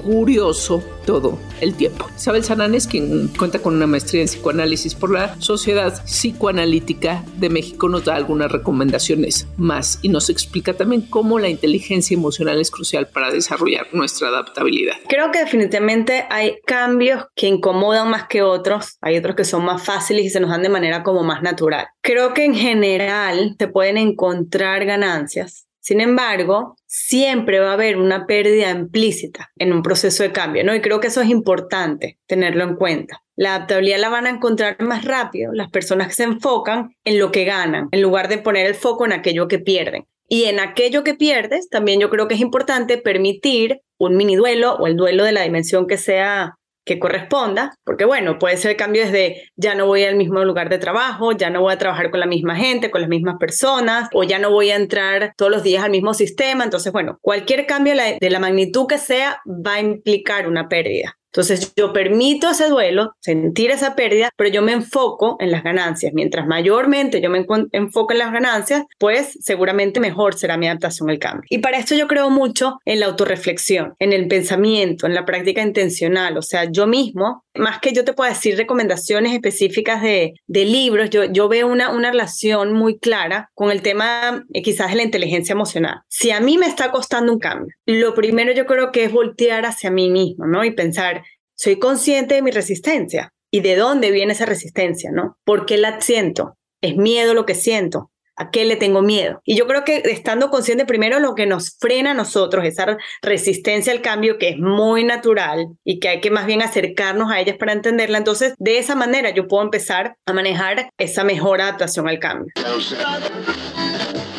curioso 0.01 0.84
todo 1.05 1.38
el 1.62 1.75
tiempo. 1.75 2.08
Isabel 2.15 2.43
Sananes, 2.43 2.88
quien 2.88 3.27
cuenta 3.29 3.60
con 3.60 3.75
una 3.75 3.88
maestría 3.88 4.22
en 4.22 4.27
psicoanálisis 4.27 4.96
por 4.96 5.12
la 5.12 5.39
Sociedad 5.39 6.03
Psicoanalítica 6.05 7.24
de 7.38 7.50
México, 7.50 7.89
nos 7.89 8.05
da 8.05 8.15
algunas 8.15 8.51
recomendaciones 8.51 9.48
más 9.58 10.00
y 10.01 10.10
nos 10.10 10.29
explica 10.29 10.74
también 10.74 11.01
cómo 11.01 11.39
la 11.39 11.50
inteligencia 11.50 12.15
emocional 12.15 12.60
es 12.60 12.72
crucial 12.72 13.08
para 13.08 13.31
desarrollar 13.31 13.88
nuestra 13.93 14.29
adaptabilidad. 14.29 14.96
Creo 15.08 15.31
que 15.31 15.39
definitivamente 15.39 16.25
hay 16.29 16.58
cambios 16.65 17.25
que 17.36 17.48
incomodan 17.48 18.10
más 18.10 18.27
que 18.27 18.41
otros, 18.41 18.98
hay 19.01 19.17
otros 19.17 19.36
que 19.36 19.46
son 19.46 19.65
más 19.65 19.84
fáciles 19.84 20.25
y 20.25 20.29
se 20.29 20.39
nos 20.39 20.50
dan 20.50 20.63
de 20.63 20.70
manera 20.70 21.03
como 21.03 21.24
más 21.24 21.41
natural. 21.41 21.88
Creo 22.01 22.34
que 22.34 22.46
en 22.46 22.55
general 22.55 23.55
se 23.58 23.67
pueden 23.67 23.98
encontrar 23.98 24.86
ganancias 24.86 25.67
sin 25.82 26.00
embargo, 26.00 26.76
siempre 26.86 27.60
va 27.60 27.72
a 27.72 27.74
haber 27.74 27.98
una 27.98 28.28
pérdida 28.28 28.70
implícita 28.70 29.52
en 29.58 29.74
un 29.74 29.82
proceso 29.82 30.22
de 30.22 30.32
cambio, 30.32 30.64
¿no? 30.64 30.76
Y 30.76 30.82
creo 30.82 31.00
que 31.00 31.08
eso 31.08 31.22
es 31.22 31.30
importante 31.30 32.20
tenerlo 32.28 32.64
en 32.64 32.76
cuenta. 32.76 33.24
La 33.36 33.56
adaptabilidad 33.56 34.00
la 34.00 34.10
van 34.10 34.28
a 34.28 34.30
encontrar 34.30 34.80
más 34.80 35.06
rápido 35.06 35.54
las 35.54 35.72
personas 35.72 36.08
que 36.08 36.14
se 36.14 36.24
enfocan 36.24 36.96
en 37.04 37.18
lo 37.18 37.32
que 37.32 37.46
ganan, 37.46 37.90
en 37.92 38.02
lugar 38.02 38.28
de 38.28 38.38
poner 38.38 38.68
el 38.68 38.76
foco 38.76 39.06
en 39.06 39.14
aquello 39.14 39.48
que 39.48 39.58
pierden. 39.58 40.06
Y 40.30 40.46
en 40.46 40.60
aquello 40.60 41.04
que 41.04 41.16
pierdes, 41.16 41.68
también 41.68 42.00
yo 42.00 42.12
creo 42.12 42.28
que 42.28 42.36
es 42.36 42.42
importante 42.42 43.00
permitir 43.00 43.82
un 43.98 44.16
mini 44.16 44.36
duelo 44.36 44.76
o 44.76 44.86
el 44.86 44.96
duelo 44.96 45.24
de 45.24 45.32
la 45.32 45.42
dimensión 45.42 45.88
que 45.88 45.98
sea 45.98 46.60
que 46.86 47.00
corresponda, 47.00 47.74
porque 47.84 48.06
bueno, 48.06 48.40
puede 48.40 48.58
ser 48.58 48.76
cambios 48.76 49.12
de 49.12 49.50
ya 49.56 49.76
no 49.76 49.86
voy 49.86 50.04
al 50.04 50.16
mismo 50.16 50.44
lugar 50.44 50.70
de 50.70 50.80
trabajo, 50.80 51.32
ya 51.32 51.50
no 51.50 51.62
voy 51.62 51.74
a 51.74 51.78
trabajar 51.78 52.10
con 52.12 52.20
la 52.20 52.26
misma 52.26 52.56
gente, 52.56 52.92
con 52.92 53.02
las 53.02 53.10
mismas 53.10 53.36
personas, 53.40 54.10
o 54.14 54.24
ya 54.24 54.40
no 54.40 54.52
voy 54.52 54.72
a 54.72 54.76
entrar 54.76 55.34
todos 55.38 55.52
los 55.52 55.64
días 55.64 55.84
al 55.84 55.92
mismo 55.92 56.14
sistema. 56.14 56.64
Entonces, 56.64 56.92
bueno, 56.92 57.18
cualquier 57.22 57.66
cambio 57.66 57.94
de 57.96 58.30
la 58.30 58.40
magnitud 58.40 58.88
que 58.88 58.98
sea 58.98 59.42
va 59.48 59.76
a 59.76 59.82
implicar 59.82 60.48
una 60.48 60.68
pérdida. 60.68 61.18
Entonces 61.32 61.74
yo 61.76 61.94
permito 61.94 62.50
ese 62.50 62.68
duelo, 62.68 63.16
sentir 63.20 63.72
esa 63.72 63.96
pérdida, 63.96 64.30
pero 64.36 64.50
yo 64.50 64.62
me 64.62 64.74
enfoco 64.74 65.38
en 65.40 65.52
las 65.52 65.64
ganancias. 65.64 66.14
Mientras 66.14 66.46
mayormente 66.46 67.22
yo 67.22 67.30
me 67.30 67.46
enfoco 67.72 68.12
en 68.12 68.20
las 68.20 68.34
ganancias, 68.34 68.84
pues 69.00 69.38
seguramente 69.42 70.00
mejor 70.00 70.38
será 70.38 70.58
mi 70.58 70.68
adaptación 70.68 71.10
al 71.10 71.20
cambio. 71.20 71.48
Y 71.50 71.60
para 71.60 71.78
esto 71.78 71.96
yo 71.96 72.08
creo 72.08 72.30
mucho 72.30 72.80
en 72.86 73.00
la 73.00 73.06
autorreflexión, 73.06 73.96
en 74.00 74.14
el 74.14 74.28
pensamiento, 74.28 75.08
en 75.08 75.16
la 75.16 75.26
práctica 75.26 75.62
intencional. 75.62 76.38
O 76.38 76.42
sea, 76.42 76.66
yo 76.70 76.86
mismo, 76.86 77.46
más 77.56 77.80
que 77.80 77.94
yo 77.94 78.04
te 78.04 78.14
pueda 78.14 78.32
decir 78.32 78.58
recomendaciones 78.58 79.34
específicas 79.34 80.02
de, 80.02 80.34
libros, 80.48 81.10
yo, 81.10 81.26
yo 81.26 81.48
veo 81.50 81.68
una, 81.68 81.90
una 81.90 82.12
relación 82.12 82.74
muy 82.74 83.00
clara 83.00 83.50
con 83.56 83.72
el 83.72 83.82
tema 83.82 84.46
eh, 84.54 84.62
quizás 84.62 84.92
de 84.92 84.98
la 84.98 85.04
inteligencia 85.04 85.54
emocional. 85.54 86.02
Si 86.08 86.30
a 86.32 86.40
mí 86.40 86.58
me 86.58 86.68
está 86.68 86.92
costando 86.92 87.34
un 87.34 87.40
cambio, 87.40 87.74
lo 88.00 88.14
primero 88.14 88.54
yo 88.54 88.66
creo 88.66 88.92
que 88.92 89.04
es 89.04 89.12
voltear 89.12 89.66
hacia 89.66 89.92
mí 89.92 90.10
mismo, 90.10 90.46
¿no? 90.46 90.64
Y 90.64 90.72
pensar, 90.72 91.24
soy 91.56 91.78
consciente 91.80 92.36
de 92.36 92.42
mi 92.42 92.52
resistencia 92.52 93.34
y 93.52 93.60
de 93.60 93.76
dónde 93.76 94.12
viene 94.12 94.34
esa 94.34 94.46
resistencia, 94.46 95.12
¿no? 95.12 95.38
¿Por 95.44 95.66
qué 95.66 95.78
la 95.78 96.00
siento? 96.02 96.58
¿Es 96.82 96.96
miedo 96.96 97.34
lo 97.34 97.46
que 97.46 97.56
siento? 97.56 98.12
¿A 98.38 98.50
qué 98.50 98.66
le 98.66 98.78
tengo 98.78 99.02
miedo? 99.02 99.42
Y 99.44 99.56
yo 99.56 99.68
creo 99.68 99.84
que 99.84 99.98
estando 100.06 100.50
consciente 100.50 100.86
primero 100.86 101.20
lo 101.20 101.36
que 101.36 101.46
nos 101.46 101.78
frena 101.78 102.12
a 102.12 102.16
nosotros, 102.16 102.66
esa 102.66 102.98
resistencia 103.22 103.94
al 103.94 104.02
cambio 104.02 104.38
que 104.40 104.50
es 104.50 104.58
muy 104.58 105.04
natural 105.04 105.68
y 105.84 106.00
que 106.00 106.10
hay 106.10 106.22
que 106.22 106.32
más 106.32 106.46
bien 106.46 106.62
acercarnos 106.62 107.32
a 107.32 107.40
ellas 107.40 107.58
para 107.58 107.74
entenderla. 107.74 108.18
Entonces, 108.18 108.56
de 108.58 108.80
esa 108.80 108.96
manera 108.96 109.30
yo 109.32 109.48
puedo 109.48 109.64
empezar 109.64 110.16
a 110.26 110.34
manejar 110.34 110.90
esa 110.98 111.24
mejor 111.24 111.62
adaptación 111.62 112.08
al 112.08 112.20
cambio. 112.20 112.52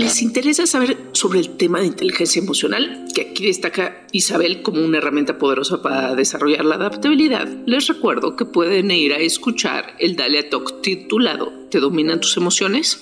¿Les 0.02 0.20
interesa 0.20 0.66
saber 0.66 0.98
sobre 1.12 1.38
el 1.38 1.56
tema 1.56 1.78
de 1.78 1.86
inteligencia 1.86 2.42
emocional? 2.42 3.06
Que 3.14 3.30
aquí 3.30 3.46
destaca 3.46 4.04
Isabel 4.10 4.62
como 4.62 4.84
una 4.84 4.98
herramienta 4.98 5.38
poderosa 5.38 5.80
para 5.80 6.16
desarrollar 6.16 6.64
la 6.64 6.74
adaptabilidad. 6.74 7.46
Les 7.66 7.86
recuerdo 7.86 8.34
que 8.34 8.44
pueden 8.44 8.90
ir 8.90 9.12
a 9.12 9.18
escuchar 9.18 9.94
el 10.00 10.16
Dalia 10.16 10.50
Talk 10.50 10.82
titulado 10.82 11.52
¿Te 11.70 11.78
dominan 11.78 12.20
tus 12.20 12.36
emociones? 12.36 13.00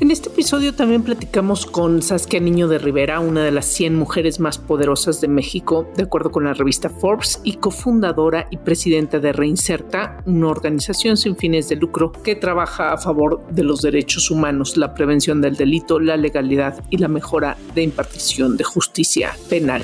En 0.00 0.12
este 0.12 0.28
episodio 0.28 0.74
también 0.74 1.02
platicamos 1.02 1.66
con 1.66 2.02
Saskia 2.02 2.38
Niño 2.38 2.68
de 2.68 2.78
Rivera, 2.78 3.18
una 3.18 3.42
de 3.42 3.50
las 3.50 3.66
100 3.66 3.96
mujeres 3.96 4.38
más 4.38 4.56
poderosas 4.56 5.20
de 5.20 5.28
México, 5.28 5.88
de 5.96 6.04
acuerdo 6.04 6.30
con 6.30 6.44
la 6.44 6.54
revista 6.54 6.88
Forbes, 6.88 7.40
y 7.42 7.54
cofundadora 7.54 8.46
y 8.50 8.58
presidenta 8.58 9.18
de 9.18 9.32
Reinserta, 9.32 10.22
una 10.24 10.48
organización 10.48 11.16
sin 11.16 11.36
fines 11.36 11.68
de 11.68 11.76
lucro 11.76 12.12
que 12.12 12.36
trabaja 12.36 12.92
a 12.92 12.98
favor 12.98 13.44
de 13.50 13.64
los 13.64 13.82
derechos 13.82 14.30
humanos, 14.30 14.76
la 14.76 14.94
prevención 14.94 15.40
del 15.40 15.56
delito, 15.56 15.98
la 15.98 16.16
legalidad 16.16 16.84
y 16.90 16.98
la 16.98 17.08
mejora 17.08 17.56
de 17.74 17.82
impartición 17.82 18.56
de 18.56 18.64
justicia 18.64 19.36
penal. 19.48 19.82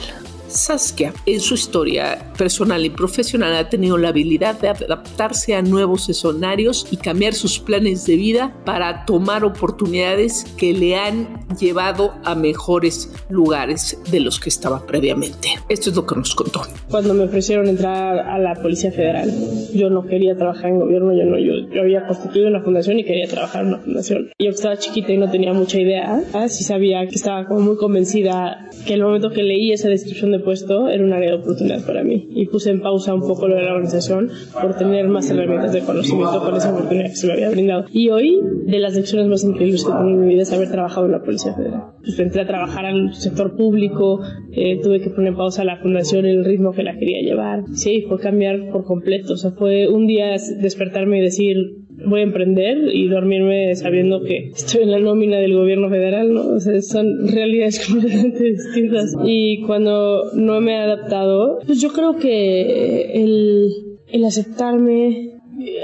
Saskia, 0.55 1.13
en 1.27 1.41
su 1.41 1.55
historia 1.55 2.33
personal 2.39 2.85
y 2.85 2.91
profesional, 2.91 3.57
ha 3.57 3.69
tenido 3.69 3.99
la 3.99 4.09
habilidad 4.09 4.59
de 4.61 4.69
adaptarse 4.69 5.55
a 5.55 5.63
nuevos 5.63 6.09
escenarios 6.09 6.87
y 6.91 6.97
cambiar 6.97 7.35
sus 7.35 7.59
planes 7.59 8.07
de 8.07 8.17
vida 8.17 8.55
para 8.65 9.05
tomar 9.05 9.45
oportunidades 9.45 10.45
que 10.57 10.73
le 10.73 10.97
han 10.97 11.47
llevado 11.59 12.15
a 12.25 12.35
mejores 12.35 13.13
lugares 13.29 13.99
de 14.11 14.21
los 14.21 14.39
que 14.39 14.49
estaba 14.49 14.87
previamente. 14.87 15.49
Esto 15.69 15.91
es 15.91 15.97
lo 15.97 16.07
que 16.07 16.15
nos 16.15 16.35
contó. 16.35 16.63
Cuando 16.89 17.15
me 17.15 17.25
ofrecieron 17.25 17.69
entrar 17.69 18.19
a 18.19 18.39
la 18.39 18.55
Policía 18.55 18.93
Federal, 18.93 19.31
yo 19.75 19.91
no 19.91 20.07
quería 20.07 20.37
trabajar 20.37 20.71
en 20.71 20.79
gobierno, 20.79 21.13
yo 21.13 21.25
no, 21.25 21.39
yo, 21.39 21.69
yo 21.75 21.83
había 21.83 22.07
constituido 22.07 22.49
una 22.49 22.63
fundación 22.63 22.99
y 22.99 23.05
quería 23.05 23.27
trabajar 23.27 23.63
en 23.63 23.69
una 23.69 23.79
fundación. 23.79 24.31
Yo 24.39 24.51
estaba 24.51 24.77
chiquita 24.77 25.13
y 25.13 25.19
no 25.19 25.31
tenía 25.31 25.53
mucha 25.53 25.81
idea, 25.81 26.23
¿eh? 26.35 26.49
sí 26.49 26.63
sabía 26.63 27.07
que 27.07 27.17
estaba 27.17 27.47
como 27.47 27.61
muy 27.61 27.77
convencida 27.77 28.69
que 28.87 28.95
el 28.95 29.03
momento 29.03 29.31
que 29.31 29.43
leí 29.43 29.73
esa 29.73 29.89
descripción 29.89 30.31
de 30.31 30.44
puesto 30.45 30.89
era 30.89 31.03
un 31.03 31.13
área 31.13 31.31
de 31.31 31.37
oportunidad 31.37 31.85
para 31.85 32.05
mí 32.05 32.29
y 32.31 32.47
puse 32.47 32.71
en 32.71 32.81
pausa 32.81 33.15
un 33.15 33.23
poco 33.23 33.49
lo 33.49 33.57
de 33.57 33.63
la 33.63 33.73
organización 33.73 34.31
por 34.61 34.77
tener 34.77 35.09
más 35.09 35.31
herramientas 35.31 35.73
de 35.73 35.81
conocimiento 35.81 36.41
con 36.41 36.57
esa 36.57 36.73
oportunidad 36.73 37.07
que 37.07 37.17
se 37.17 37.27
me 37.27 37.33
había 37.33 37.51
brindado. 37.51 37.85
Y 37.91 38.11
hoy, 38.11 38.41
de 38.67 38.79
las 38.79 38.95
lecciones 38.95 39.27
más 39.29 39.45
increíbles 39.45 39.85
que 39.85 39.91
tengo 39.91 40.09
en 40.09 40.21
mi 40.21 40.35
vida 40.35 40.43
es 40.43 40.53
haber 40.53 40.71
trabajado 40.71 41.07
en 41.07 41.13
la 41.13 41.23
Policía 41.23 41.55
Federal. 41.55 41.83
Pues 42.03 42.19
entré 42.19 42.43
a 42.43 42.47
trabajar 42.47 42.87
al 42.87 43.15
sector 43.15 43.57
público, 43.57 44.21
eh, 44.53 44.81
tuve 44.83 45.01
que 45.01 45.11
poner 45.11 45.33
en 45.33 45.37
pausa 45.37 45.65
la 45.65 45.79
fundación 45.79 46.27
el 46.27 46.45
ritmo 46.45 46.73
que 46.73 46.83
la 46.83 46.97
quería 46.99 47.21
llevar. 47.23 47.65
Sí, 47.75 48.05
fue 48.09 48.19
cambiar 48.19 48.71
por 48.71 48.85
completo. 48.85 49.35
O 49.35 49.37
sea, 49.37 49.53
fue 49.53 49.89
un 49.89 50.07
día 50.07 50.37
despertarme 50.61 51.19
y 51.19 51.23
decir, 51.23 51.84
voy 52.07 52.21
a 52.21 52.25
emprender 52.25 52.79
y 52.93 53.09
dormirme 53.09 53.75
sabiendo 53.75 54.23
que 54.23 54.51
estoy 54.55 54.83
en 54.83 54.91
la 54.91 54.99
nómina 54.99 55.39
del 55.39 55.55
gobierno 55.55 55.89
federal, 55.89 56.33
¿no? 56.33 56.49
O 56.49 56.61
sea, 56.61 56.81
son 56.83 57.29
realidades 57.29 57.87
completamente 57.91 58.45
distintas. 58.45 59.15
Y 59.25 59.63
cuando 59.63 60.33
no 60.35 60.61
me 60.61 60.73
he 60.73 60.79
adaptado, 60.79 61.61
pues 61.67 61.81
yo 61.81 61.91
creo 61.91 62.17
que 62.17 63.13
el, 63.13 63.99
el 64.09 64.25
aceptarme 64.25 65.34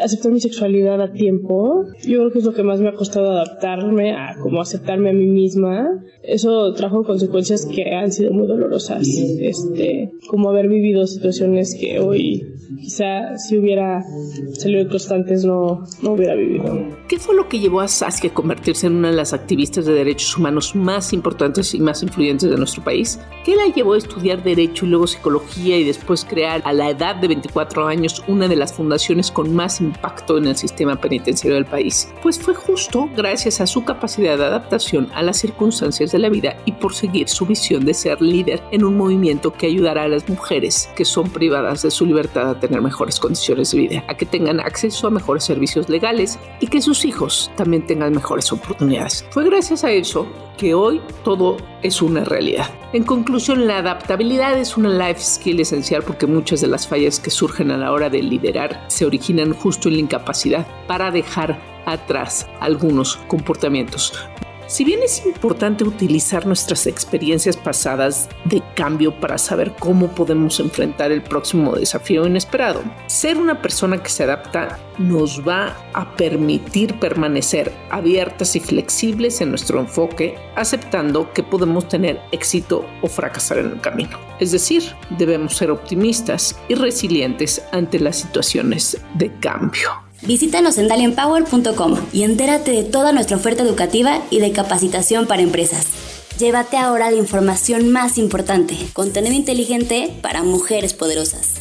aceptar 0.02 0.32
mi 0.32 0.40
sexualidad 0.40 1.00
a 1.00 1.12
tiempo, 1.12 1.84
yo 2.02 2.18
creo 2.18 2.30
que 2.30 2.38
es 2.38 2.44
lo 2.44 2.54
que 2.54 2.62
más 2.62 2.80
me 2.80 2.88
ha 2.88 2.94
costado 2.94 3.30
adaptarme 3.30 4.12
a 4.12 4.36
como 4.40 4.60
aceptarme 4.60 5.10
a 5.10 5.12
mí 5.12 5.26
misma. 5.26 6.02
Eso 6.22 6.72
trajo 6.74 7.04
consecuencias 7.04 7.66
que 7.66 7.94
han 7.94 8.12
sido 8.12 8.32
muy 8.32 8.46
dolorosas, 8.46 9.06
este, 9.40 10.10
como 10.28 10.50
haber 10.50 10.68
vivido 10.68 11.06
situaciones 11.06 11.76
que 11.78 11.98
hoy 11.98 12.46
quizá 12.80 13.36
si 13.36 13.58
hubiera 13.58 14.02
salido 14.52 14.88
constantes 14.88 15.44
no, 15.44 15.84
no 16.02 16.12
hubiera 16.12 16.34
vivido. 16.34 16.88
¿Qué 17.08 17.18
fue 17.18 17.34
lo 17.34 17.48
que 17.48 17.58
llevó 17.58 17.80
a 17.80 17.88
Saskia 17.88 18.30
a 18.30 18.34
convertirse 18.34 18.86
en 18.86 18.96
una 18.96 19.10
de 19.10 19.16
las 19.16 19.32
activistas 19.32 19.86
de 19.86 19.92
derechos 19.92 20.36
humanos 20.36 20.74
más 20.74 21.12
importantes 21.12 21.74
y 21.74 21.80
más 21.80 22.02
influyentes 22.02 22.48
de 22.48 22.56
nuestro 22.56 22.82
país? 22.82 23.20
¿Qué 23.44 23.56
la 23.56 23.66
llevó 23.74 23.94
a 23.94 23.98
estudiar 23.98 24.42
derecho 24.42 24.86
y 24.86 24.88
luego 24.88 25.06
psicología 25.06 25.78
y 25.78 25.84
después 25.84 26.24
crear 26.24 26.62
a 26.64 26.72
la 26.72 26.90
edad 26.90 27.16
de 27.16 27.28
24 27.28 27.86
años 27.86 28.22
una 28.28 28.48
de 28.48 28.56
las 28.56 28.72
fundaciones 28.72 29.30
con 29.30 29.54
más 29.54 29.69
impacto 29.78 30.38
en 30.38 30.46
el 30.46 30.56
sistema 30.56 30.96
penitenciario 30.96 31.56
del 31.56 31.66
país? 31.66 32.08
Pues 32.22 32.38
fue 32.38 32.54
justo 32.54 33.10
gracias 33.14 33.60
a 33.60 33.66
su 33.66 33.84
capacidad 33.84 34.38
de 34.38 34.46
adaptación 34.46 35.10
a 35.14 35.22
las 35.22 35.36
circunstancias 35.36 36.12
de 36.12 36.18
la 36.18 36.30
vida 36.30 36.56
y 36.64 36.72
por 36.72 36.94
seguir 36.94 37.28
su 37.28 37.44
visión 37.44 37.84
de 37.84 37.92
ser 37.92 38.22
líder 38.22 38.62
en 38.70 38.84
un 38.84 38.96
movimiento 38.96 39.52
que 39.52 39.66
ayudará 39.66 40.04
a 40.04 40.08
las 40.08 40.26
mujeres 40.28 40.88
que 40.96 41.04
son 41.04 41.28
privadas 41.28 41.82
de 41.82 41.90
su 41.90 42.06
libertad 42.06 42.50
a 42.50 42.58
tener 42.58 42.80
mejores 42.80 43.20
condiciones 43.20 43.72
de 43.72 43.78
vida, 43.78 44.04
a 44.08 44.14
que 44.14 44.24
tengan 44.24 44.60
acceso 44.60 45.06
a 45.06 45.10
mejores 45.10 45.44
servicios 45.44 45.88
legales 45.88 46.38
y 46.60 46.68
que 46.68 46.80
sus 46.80 47.04
hijos 47.04 47.50
también 47.56 47.86
tengan 47.86 48.14
mejores 48.14 48.52
oportunidades. 48.52 49.26
Fue 49.30 49.44
gracias 49.44 49.84
a 49.84 49.90
eso 49.90 50.26
que 50.60 50.74
hoy 50.74 51.00
todo 51.24 51.56
es 51.82 52.02
una 52.02 52.22
realidad. 52.22 52.68
En 52.92 53.04
conclusión, 53.04 53.66
la 53.66 53.78
adaptabilidad 53.78 54.58
es 54.58 54.76
una 54.76 54.90
life 54.90 55.20
skill 55.20 55.60
esencial 55.60 56.02
porque 56.02 56.26
muchas 56.26 56.60
de 56.60 56.66
las 56.66 56.86
fallas 56.86 57.18
que 57.18 57.30
surgen 57.30 57.70
a 57.70 57.78
la 57.78 57.92
hora 57.92 58.10
de 58.10 58.22
liderar 58.22 58.84
se 58.88 59.06
originan 59.06 59.54
justo 59.60 59.88
en 59.88 59.94
la 59.94 60.00
incapacidad 60.00 60.66
para 60.86 61.10
dejar 61.10 61.58
atrás 61.86 62.48
algunos 62.60 63.16
comportamientos 63.28 64.14
Si 64.70 64.84
bien 64.84 65.02
es 65.02 65.26
importante 65.26 65.82
utilizar 65.82 66.46
nuestras 66.46 66.86
experiencias 66.86 67.56
pasadas 67.56 68.28
de 68.44 68.62
cambio 68.76 69.12
para 69.18 69.36
saber 69.36 69.74
cómo 69.80 70.14
podemos 70.14 70.60
enfrentar 70.60 71.10
el 71.10 71.24
próximo 71.24 71.74
desafío 71.74 72.24
inesperado, 72.24 72.80
ser 73.08 73.36
una 73.36 73.60
persona 73.62 74.00
que 74.00 74.10
se 74.10 74.22
adapta 74.22 74.78
nos 74.96 75.46
va 75.46 75.76
a 75.92 76.14
permitir 76.14 77.00
permanecer 77.00 77.72
abiertas 77.90 78.54
y 78.54 78.60
flexibles 78.60 79.40
en 79.40 79.48
nuestro 79.48 79.80
enfoque, 79.80 80.36
aceptando 80.54 81.32
que 81.32 81.42
podemos 81.42 81.88
tener 81.88 82.20
éxito 82.30 82.86
o 83.02 83.08
fracasar 83.08 83.58
en 83.58 83.72
el 83.72 83.80
camino. 83.80 84.20
Es 84.38 84.52
decir, 84.52 84.84
debemos 85.18 85.56
ser 85.56 85.72
optimistas 85.72 86.56
y 86.68 86.76
resilientes 86.76 87.60
ante 87.72 87.98
las 87.98 88.18
situaciones 88.18 89.00
de 89.14 89.34
cambio. 89.40 90.09
Visítanos 90.22 90.76
en 90.76 90.88
dalienpower.com 90.88 91.96
y 92.12 92.24
entérate 92.24 92.72
de 92.72 92.84
toda 92.84 93.12
nuestra 93.12 93.38
oferta 93.38 93.62
educativa 93.62 94.20
y 94.30 94.40
de 94.40 94.52
capacitación 94.52 95.26
para 95.26 95.42
empresas. 95.42 95.86
Llévate 96.38 96.76
ahora 96.76 97.10
la 97.10 97.16
información 97.16 97.90
más 97.90 98.18
importante, 98.18 98.76
contenido 98.92 99.34
inteligente 99.34 100.14
para 100.22 100.42
mujeres 100.42 100.92
poderosas. 100.92 101.60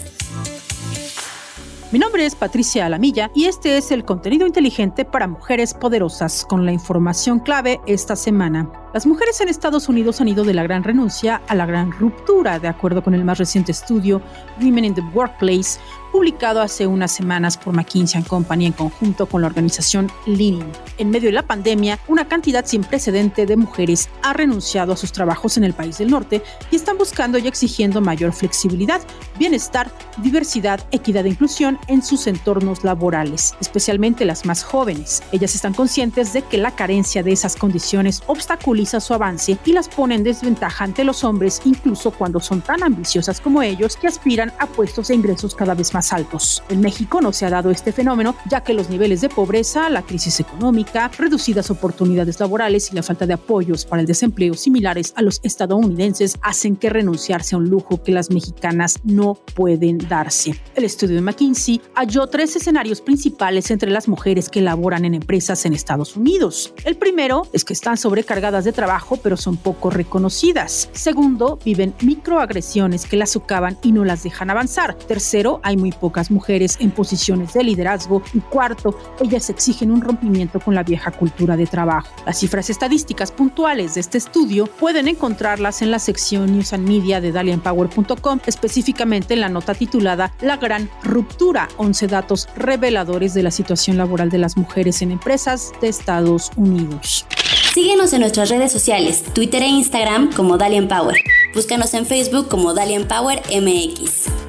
Mi 1.91 1.98
nombre 1.98 2.24
es 2.24 2.36
Patricia 2.36 2.86
Alamilla 2.86 3.32
y 3.34 3.45
este 3.45 3.76
es 3.76 3.91
el 3.91 4.06
contenido 4.06 4.45
inteligente 4.45 5.06
para 5.06 5.28
mujeres 5.28 5.74
poderosas 5.74 6.45
con 6.45 6.63
la 6.63 6.72
información 6.72 7.39
clave 7.39 7.82
esta 7.88 8.15
semana. 8.15 8.72
Las 8.93 9.08
mujeres 9.08 9.41
en 9.41 9.50
Estados 9.50 9.89
Unidos 9.89 10.22
han 10.22 10.28
ido 10.28 10.43
de 10.43 10.54
la 10.54 10.62
gran 10.62 10.84
renuncia 10.84 11.41
a 11.48 11.56
la 11.56 11.65
gran 11.65 11.91
ruptura, 11.91 12.60
de 12.60 12.67
acuerdo 12.67 13.02
con 13.04 13.15
el 13.15 13.26
más 13.26 13.39
reciente 13.39 13.72
estudio 13.72 14.22
Women 14.62 14.86
in 14.86 14.93
the 14.93 15.02
Workplace, 15.15 15.80
publicado 16.12 16.62
hace 16.62 16.88
unas 16.88 17.12
semanas 17.12 17.58
por 17.58 17.74
McKinsey 17.74 18.24
Company 18.24 18.67
en 18.67 18.74
conjunto 18.74 19.26
con 19.26 19.41
la 19.41 19.48
organización 19.48 20.12
Leaning. 20.26 20.72
En 20.98 21.10
medio 21.10 21.30
de 21.30 21.34
la 21.34 21.43
pandemia, 21.43 22.00
una 22.08 22.28
cantidad 22.28 22.65
sin 22.65 22.84
precedente 22.84 23.45
de 23.45 23.58
mujeres 23.58 24.10
ha 24.22 24.34
renunciado 24.34 24.93
a 24.93 24.98
sus 24.98 25.12
trabajos 25.12 25.58
en 25.58 25.63
el 25.63 25.74
país 25.74 25.98
del 25.98 26.10
norte 26.10 26.41
y 26.72 26.76
están 26.76 26.98
buscando 26.98 27.38
y 27.38 27.48
exigiendo 27.48 28.02
mayor 28.02 28.34
flexibilidad, 28.34 29.02
bienestar, 29.38 29.91
diversidad, 30.17 30.86
equidad 30.91 31.26
e 31.26 31.30
inclusión 31.30 31.80
en 31.88 32.04
sus 32.04 32.28
entornos 32.28 32.84
laborales, 32.84 33.56
especialmente 33.62 34.26
las 34.26 34.45
más 34.45 34.63
jóvenes. 34.63 35.24
Ellas 35.32 35.56
están 35.56 35.74
conscientes 35.74 36.34
de 36.34 36.41
que 36.41 36.58
la 36.58 36.72
carencia 36.72 37.24
de 37.24 37.32
esas 37.32 37.56
condiciones 37.56 38.24
obstaculiza 38.28 39.00
su 39.00 39.13
avance 39.13 39.58
y 39.65 39.74
las 39.74 39.88
pone 39.88 40.15
en 40.15 40.24
desventaja 40.24 40.84
ante 40.84 41.04
los 41.04 41.24
hombres 41.24 41.62
incluso 41.65 42.12
cuando 42.12 42.39
son 42.39 42.62
tan 42.62 42.84
ambiciosas 42.84 43.39
como 43.39 43.62
ellos 43.62 43.95
que 43.95 44.08
aspiran 44.08 44.52
a 44.60 44.67
puestos 44.67 45.10
e 45.10 45.15
ingresos 45.15 45.56
cada 45.56 45.74
vez 45.74 45.93
más 45.93 46.09
altos. 46.13 46.63
En 46.69 46.82
México 46.82 47.22
no 47.22 47.34
se 47.34 47.45
ha 47.45 47.50
dado 47.50 47.72
este 47.72 47.91
fenómeno 47.91 48.36
ya 48.50 48.62
que 48.62 48.74
los 48.74 48.89
niveles 48.89 49.22
de 49.22 49.30
pobreza, 49.30 49.89
la 49.89 50.04
crisis 50.04 50.39
económica, 50.39 51.10
reducidas 51.17 51.69
oportunidades 51.72 52.39
laborales 52.39 52.91
y 52.91 52.95
la 52.95 53.04
falta 53.04 53.26
de 53.26 53.34
apoyos 53.34 53.86
para 53.86 54.02
el 54.02 54.08
desempleo 54.08 54.54
similares 54.54 55.13
a 55.15 55.22
los 55.22 55.39
estadounidenses 55.43 56.38
hacen 56.41 56.76
que 56.76 56.89
renunciarse 56.89 57.56
a 57.56 57.58
un 57.58 57.69
lujo 57.69 58.04
que 58.04 58.12
las 58.12 58.30
mexicanas 58.30 59.00
no 59.04 59.36
pueden 59.56 59.98
darse. 59.98 60.60
El 60.76 60.84
estudio 60.84 61.15
de 61.15 61.22
McKinsey 61.22 61.82
halló 61.95 62.28
tres 62.28 62.56
escenarios 62.56 63.02
principales 63.02 63.72
entre 63.72 63.91
las 63.91 64.08
mujeres 64.08 64.50
que 64.50 64.62
laboran 64.62 65.06
en 65.06 65.13
empresas 65.13 65.65
en 65.65 65.74
Estados 65.74 66.15
Unidos. 66.15 66.74
El 66.84 66.95
primero 66.95 67.48
es 67.54 67.65
que 67.65 67.74
están 67.74 67.98
sobrecargadas 67.98 68.65
de 68.65 68.72
trabajo, 68.72 69.17
pero 69.17 69.38
son 69.38 69.58
poco 69.58 69.89
reconocidas. 69.89 70.89
Segundo, 70.91 71.60
viven 71.63 71.93
microagresiones 72.02 73.06
que 73.06 73.17
las 73.17 73.32
socavan 73.32 73.78
y 73.84 73.91
no 73.91 74.06
las 74.06 74.24
dejan 74.24 74.50
avanzar. 74.50 74.95
Tercero, 74.95 75.60
hay 75.63 75.78
muy 75.78 75.88
pocas 75.91 76.32
mujeres 76.32 76.78
en 76.80 76.91
posiciones 76.91 77.54
de 77.54 77.63
liderazgo. 77.63 78.21
Y 78.34 78.39
cuarto, 78.39 78.97
ellas 79.19 79.49
exigen 79.49 79.91
un 79.91 80.02
rompimiento 80.02 80.60
con 80.60 80.75
la 80.75 80.84
vieja 80.84 81.12
cultura 81.12 81.58
de 81.58 81.67
trabajo. 81.67 82.10
Las 82.25 82.39
cifras 82.39 82.69
estadísticas 82.69 83.32
puntuales 83.32 83.95
de 83.95 84.02
este 84.02 84.17
estudio 84.17 84.65
pueden 84.65 85.08
encontrarlas 85.08 85.82
en 85.82 85.91
la 85.91 85.99
sección 85.99 86.52
News 86.52 86.73
and 86.73 86.88
Media 86.88 87.21
de 87.21 87.32
dalianpower.com, 87.32 88.39
específicamente 88.45 89.34
en 89.34 89.41
la 89.41 89.49
nota 89.49 89.73
titulada 89.73 90.34
La 90.41 90.58
gran 90.58 90.89
ruptura, 91.04 91.67
11 91.78 92.08
datos 92.08 92.47
reveladores 92.56 93.34
de 93.34 93.43
la 93.43 93.52
situación 93.52 93.97
laboral 93.97 94.30
de 94.30 94.38
las 94.38 94.58
mujeres 94.58 95.02
en 95.02 95.12
empresas 95.12 95.71
de 95.82 95.89
Estados 95.89 96.52
Unidos. 96.56 97.25
Síguenos 97.73 98.13
en 98.13 98.21
nuestras 98.21 98.49
redes 98.49 98.71
sociales, 98.71 99.23
Twitter 99.34 99.62
e 99.62 99.67
Instagram 99.67 100.34
como 100.34 100.58
Dalian 100.58 100.88
Power. 100.88 101.15
Búscanos 101.54 101.93
en 101.93 102.06
Facebook 102.06 102.47
como 102.47 102.73
Dalian 102.73 103.08
Power 103.08 103.41
MX. 103.49 104.48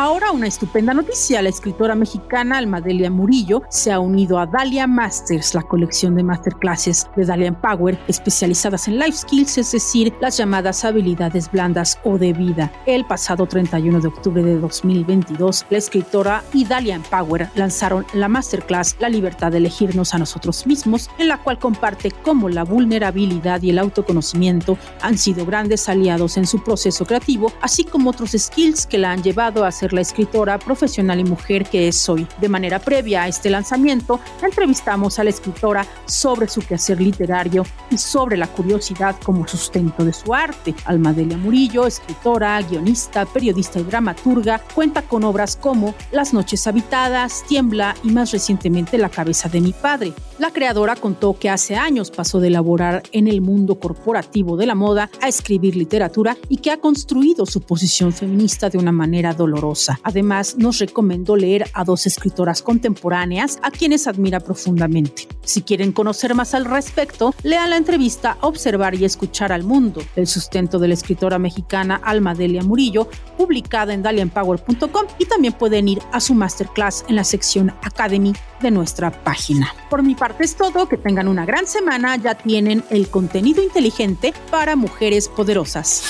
Ahora 0.00 0.30
una 0.30 0.46
estupenda 0.46 0.94
noticia, 0.94 1.42
la 1.42 1.48
escritora 1.48 1.96
mexicana 1.96 2.58
Almadelia 2.58 3.10
Murillo 3.10 3.62
se 3.68 3.90
ha 3.90 3.98
unido 3.98 4.38
a 4.38 4.46
Dalia 4.46 4.86
Masters, 4.86 5.56
la 5.56 5.62
colección 5.62 6.14
de 6.14 6.22
masterclasses 6.22 7.10
de 7.16 7.24
Dalia 7.24 7.48
Empower 7.48 7.98
especializadas 8.06 8.86
en 8.86 9.00
life 9.00 9.18
skills, 9.18 9.58
es 9.58 9.72
decir, 9.72 10.14
las 10.20 10.36
llamadas 10.36 10.84
habilidades 10.84 11.50
blandas 11.50 11.98
o 12.04 12.16
de 12.16 12.32
vida. 12.32 12.70
El 12.86 13.06
pasado 13.06 13.46
31 13.46 14.00
de 14.00 14.06
octubre 14.06 14.40
de 14.40 14.60
2022, 14.60 15.66
la 15.68 15.78
escritora 15.78 16.44
y 16.52 16.64
Dalia 16.64 16.94
Empower 16.94 17.50
lanzaron 17.56 18.06
la 18.14 18.28
masterclass 18.28 18.94
La 19.00 19.08
libertad 19.08 19.50
de 19.50 19.58
elegirnos 19.58 20.14
a 20.14 20.18
nosotros 20.18 20.64
mismos, 20.64 21.10
en 21.18 21.26
la 21.26 21.38
cual 21.38 21.58
comparte 21.58 22.12
cómo 22.22 22.48
la 22.48 22.62
vulnerabilidad 22.62 23.62
y 23.62 23.70
el 23.70 23.80
autoconocimiento 23.80 24.78
han 25.02 25.18
sido 25.18 25.44
grandes 25.44 25.88
aliados 25.88 26.36
en 26.36 26.46
su 26.46 26.62
proceso 26.62 27.04
creativo, 27.04 27.52
así 27.60 27.82
como 27.82 28.10
otros 28.10 28.36
skills 28.38 28.86
que 28.86 28.98
la 28.98 29.10
han 29.10 29.24
llevado 29.24 29.64
a 29.64 29.72
ser 29.72 29.87
la 29.92 30.00
escritora 30.00 30.58
profesional 30.58 31.20
y 31.20 31.24
mujer 31.24 31.64
que 31.64 31.88
es 31.88 32.08
hoy. 32.08 32.26
De 32.40 32.48
manera 32.48 32.78
previa 32.78 33.22
a 33.22 33.28
este 33.28 33.50
lanzamiento, 33.50 34.20
entrevistamos 34.42 35.18
a 35.18 35.24
la 35.24 35.30
escritora 35.30 35.86
sobre 36.06 36.48
su 36.48 36.60
quehacer 36.60 37.00
literario 37.00 37.64
y 37.90 37.98
sobre 37.98 38.36
la 38.36 38.46
curiosidad 38.46 39.16
como 39.22 39.46
sustento 39.46 40.04
de 40.04 40.12
su 40.12 40.34
arte. 40.34 40.74
Almadelia 40.84 41.36
Murillo, 41.36 41.86
escritora, 41.86 42.60
guionista, 42.62 43.26
periodista 43.26 43.78
y 43.78 43.84
dramaturga, 43.84 44.60
cuenta 44.74 45.02
con 45.02 45.24
obras 45.24 45.56
como 45.56 45.94
Las 46.12 46.32
noches 46.32 46.66
habitadas, 46.66 47.44
Tiembla 47.48 47.94
y 48.02 48.10
más 48.10 48.32
recientemente 48.32 48.98
La 48.98 49.08
cabeza 49.08 49.48
de 49.48 49.60
mi 49.60 49.72
padre. 49.72 50.12
La 50.38 50.52
creadora 50.52 50.94
contó 50.94 51.36
que 51.36 51.50
hace 51.50 51.74
años 51.74 52.12
pasó 52.12 52.38
de 52.38 52.46
elaborar 52.46 53.02
en 53.12 53.26
el 53.26 53.40
mundo 53.40 53.74
corporativo 53.80 54.56
de 54.56 54.66
la 54.66 54.76
moda 54.76 55.10
a 55.20 55.28
escribir 55.28 55.74
literatura 55.74 56.36
y 56.48 56.58
que 56.58 56.70
ha 56.70 56.76
construido 56.76 57.44
su 57.44 57.60
posición 57.60 58.12
feminista 58.12 58.70
de 58.70 58.78
una 58.78 58.92
manera 58.92 59.34
dolorosa 59.34 59.67
Además, 60.02 60.56
nos 60.56 60.78
recomendó 60.78 61.36
leer 61.36 61.70
a 61.72 61.84
dos 61.84 62.06
escritoras 62.06 62.62
contemporáneas 62.62 63.58
a 63.62 63.70
quienes 63.70 64.06
admira 64.06 64.40
profundamente. 64.40 65.28
Si 65.42 65.62
quieren 65.62 65.92
conocer 65.92 66.34
más 66.34 66.54
al 66.54 66.64
respecto, 66.64 67.34
lean 67.42 67.70
la 67.70 67.76
entrevista 67.76 68.38
Observar 68.40 68.94
y 68.94 69.04
Escuchar 69.04 69.52
al 69.52 69.64
Mundo, 69.64 70.02
el 70.16 70.26
sustento 70.26 70.78
de 70.78 70.88
la 70.88 70.94
escritora 70.94 71.38
mexicana 71.38 72.00
Alma 72.02 72.34
Delia 72.34 72.62
Murillo, 72.62 73.08
publicada 73.36 73.94
en 73.94 74.02
dalianpower.com 74.02 75.06
y 75.18 75.24
también 75.26 75.54
pueden 75.54 75.88
ir 75.88 76.00
a 76.12 76.20
su 76.20 76.34
masterclass 76.34 77.04
en 77.08 77.16
la 77.16 77.24
sección 77.24 77.70
Academy 77.82 78.32
de 78.60 78.70
nuestra 78.70 79.10
página. 79.24 79.74
Por 79.90 80.02
mi 80.02 80.14
parte 80.14 80.44
es 80.44 80.56
todo, 80.56 80.88
que 80.88 80.96
tengan 80.96 81.28
una 81.28 81.44
gran 81.44 81.66
semana, 81.66 82.16
ya 82.16 82.34
tienen 82.34 82.84
el 82.90 83.08
contenido 83.08 83.62
inteligente 83.62 84.34
para 84.50 84.76
mujeres 84.76 85.28
poderosas. 85.28 86.04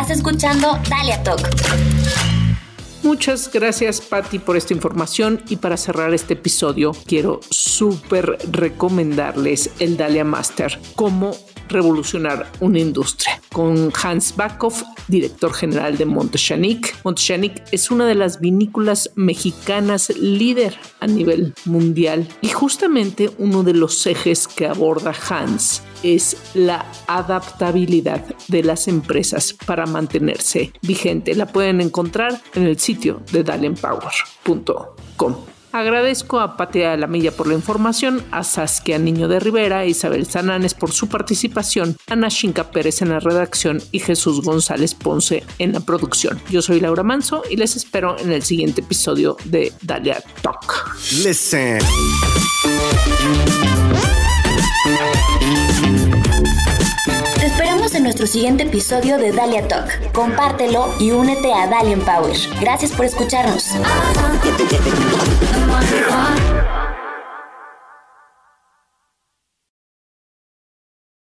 Estás 0.00 0.18
escuchando 0.18 0.78
Dalia 0.88 1.20
Talk. 1.24 1.40
Muchas 3.02 3.50
gracias 3.52 4.00
Patti 4.00 4.38
por 4.38 4.56
esta 4.56 4.72
información 4.72 5.42
y 5.48 5.56
para 5.56 5.76
cerrar 5.76 6.14
este 6.14 6.34
episodio 6.34 6.92
quiero 7.04 7.40
súper 7.50 8.38
recomendarles 8.52 9.70
el 9.80 9.96
Dalia 9.96 10.24
Master 10.24 10.78
como 10.94 11.32
revolucionar 11.68 12.48
una 12.60 12.78
industria. 12.78 13.42
Con 13.52 13.92
Hans 14.00 14.36
Backhoff, 14.36 14.84
director 15.08 15.52
general 15.52 15.98
de 15.98 16.04
Montechanic. 16.04 16.94
Montechanic 17.02 17.64
es 17.72 17.90
una 17.90 18.06
de 18.06 18.14
las 18.14 18.38
vinícolas 18.38 19.10
mexicanas 19.16 20.10
líder 20.10 20.78
a 21.00 21.08
nivel 21.08 21.54
mundial 21.64 22.28
y 22.40 22.50
justamente 22.50 23.32
uno 23.38 23.64
de 23.64 23.74
los 23.74 24.06
ejes 24.06 24.46
que 24.46 24.68
aborda 24.68 25.12
Hans 25.28 25.82
es 26.02 26.36
la 26.54 26.86
adaptabilidad 27.06 28.24
de 28.48 28.62
las 28.62 28.88
empresas 28.88 29.54
para 29.66 29.86
mantenerse 29.86 30.72
vigente. 30.82 31.34
La 31.34 31.46
pueden 31.46 31.80
encontrar 31.80 32.40
en 32.54 32.64
el 32.64 32.78
sitio 32.78 33.22
de 33.32 33.44
dalempower.com. 33.44 35.34
Agradezco 35.72 36.40
a 36.40 36.56
Patea 36.56 36.96
Lamilla 36.96 37.30
por 37.30 37.46
la 37.46 37.54
información, 37.54 38.24
a 38.30 38.42
Saskia 38.42 38.98
Niño 38.98 39.28
de 39.28 39.38
Rivera, 39.38 39.84
Isabel 39.84 40.26
Sananes 40.26 40.74
por 40.74 40.92
su 40.92 41.08
participación, 41.08 41.96
Ana 42.08 42.28
Shinka 42.28 42.70
Pérez 42.70 43.02
en 43.02 43.10
la 43.10 43.20
redacción 43.20 43.82
y 43.92 43.98
Jesús 43.98 44.42
González 44.42 44.94
Ponce 44.94 45.44
en 45.58 45.72
la 45.72 45.80
producción. 45.80 46.40
Yo 46.48 46.62
soy 46.62 46.80
Laura 46.80 47.02
Manso 47.02 47.42
y 47.50 47.56
les 47.56 47.76
espero 47.76 48.18
en 48.18 48.32
el 48.32 48.42
siguiente 48.42 48.80
episodio 48.80 49.36
de 49.44 49.72
Dalia 49.82 50.22
Talk. 50.42 50.96
Listen. 51.22 51.78
En 57.94 58.02
nuestro 58.02 58.26
siguiente 58.26 58.64
episodio 58.64 59.18
de 59.18 59.32
Dalia 59.32 59.66
Talk. 59.66 60.12
Compártelo 60.12 60.94
y 61.00 61.10
únete 61.10 61.52
a 61.52 61.66
Dalian 61.66 62.00
Power. 62.00 62.36
Gracias 62.60 62.92
por 62.92 63.06
escucharnos. 63.06 63.72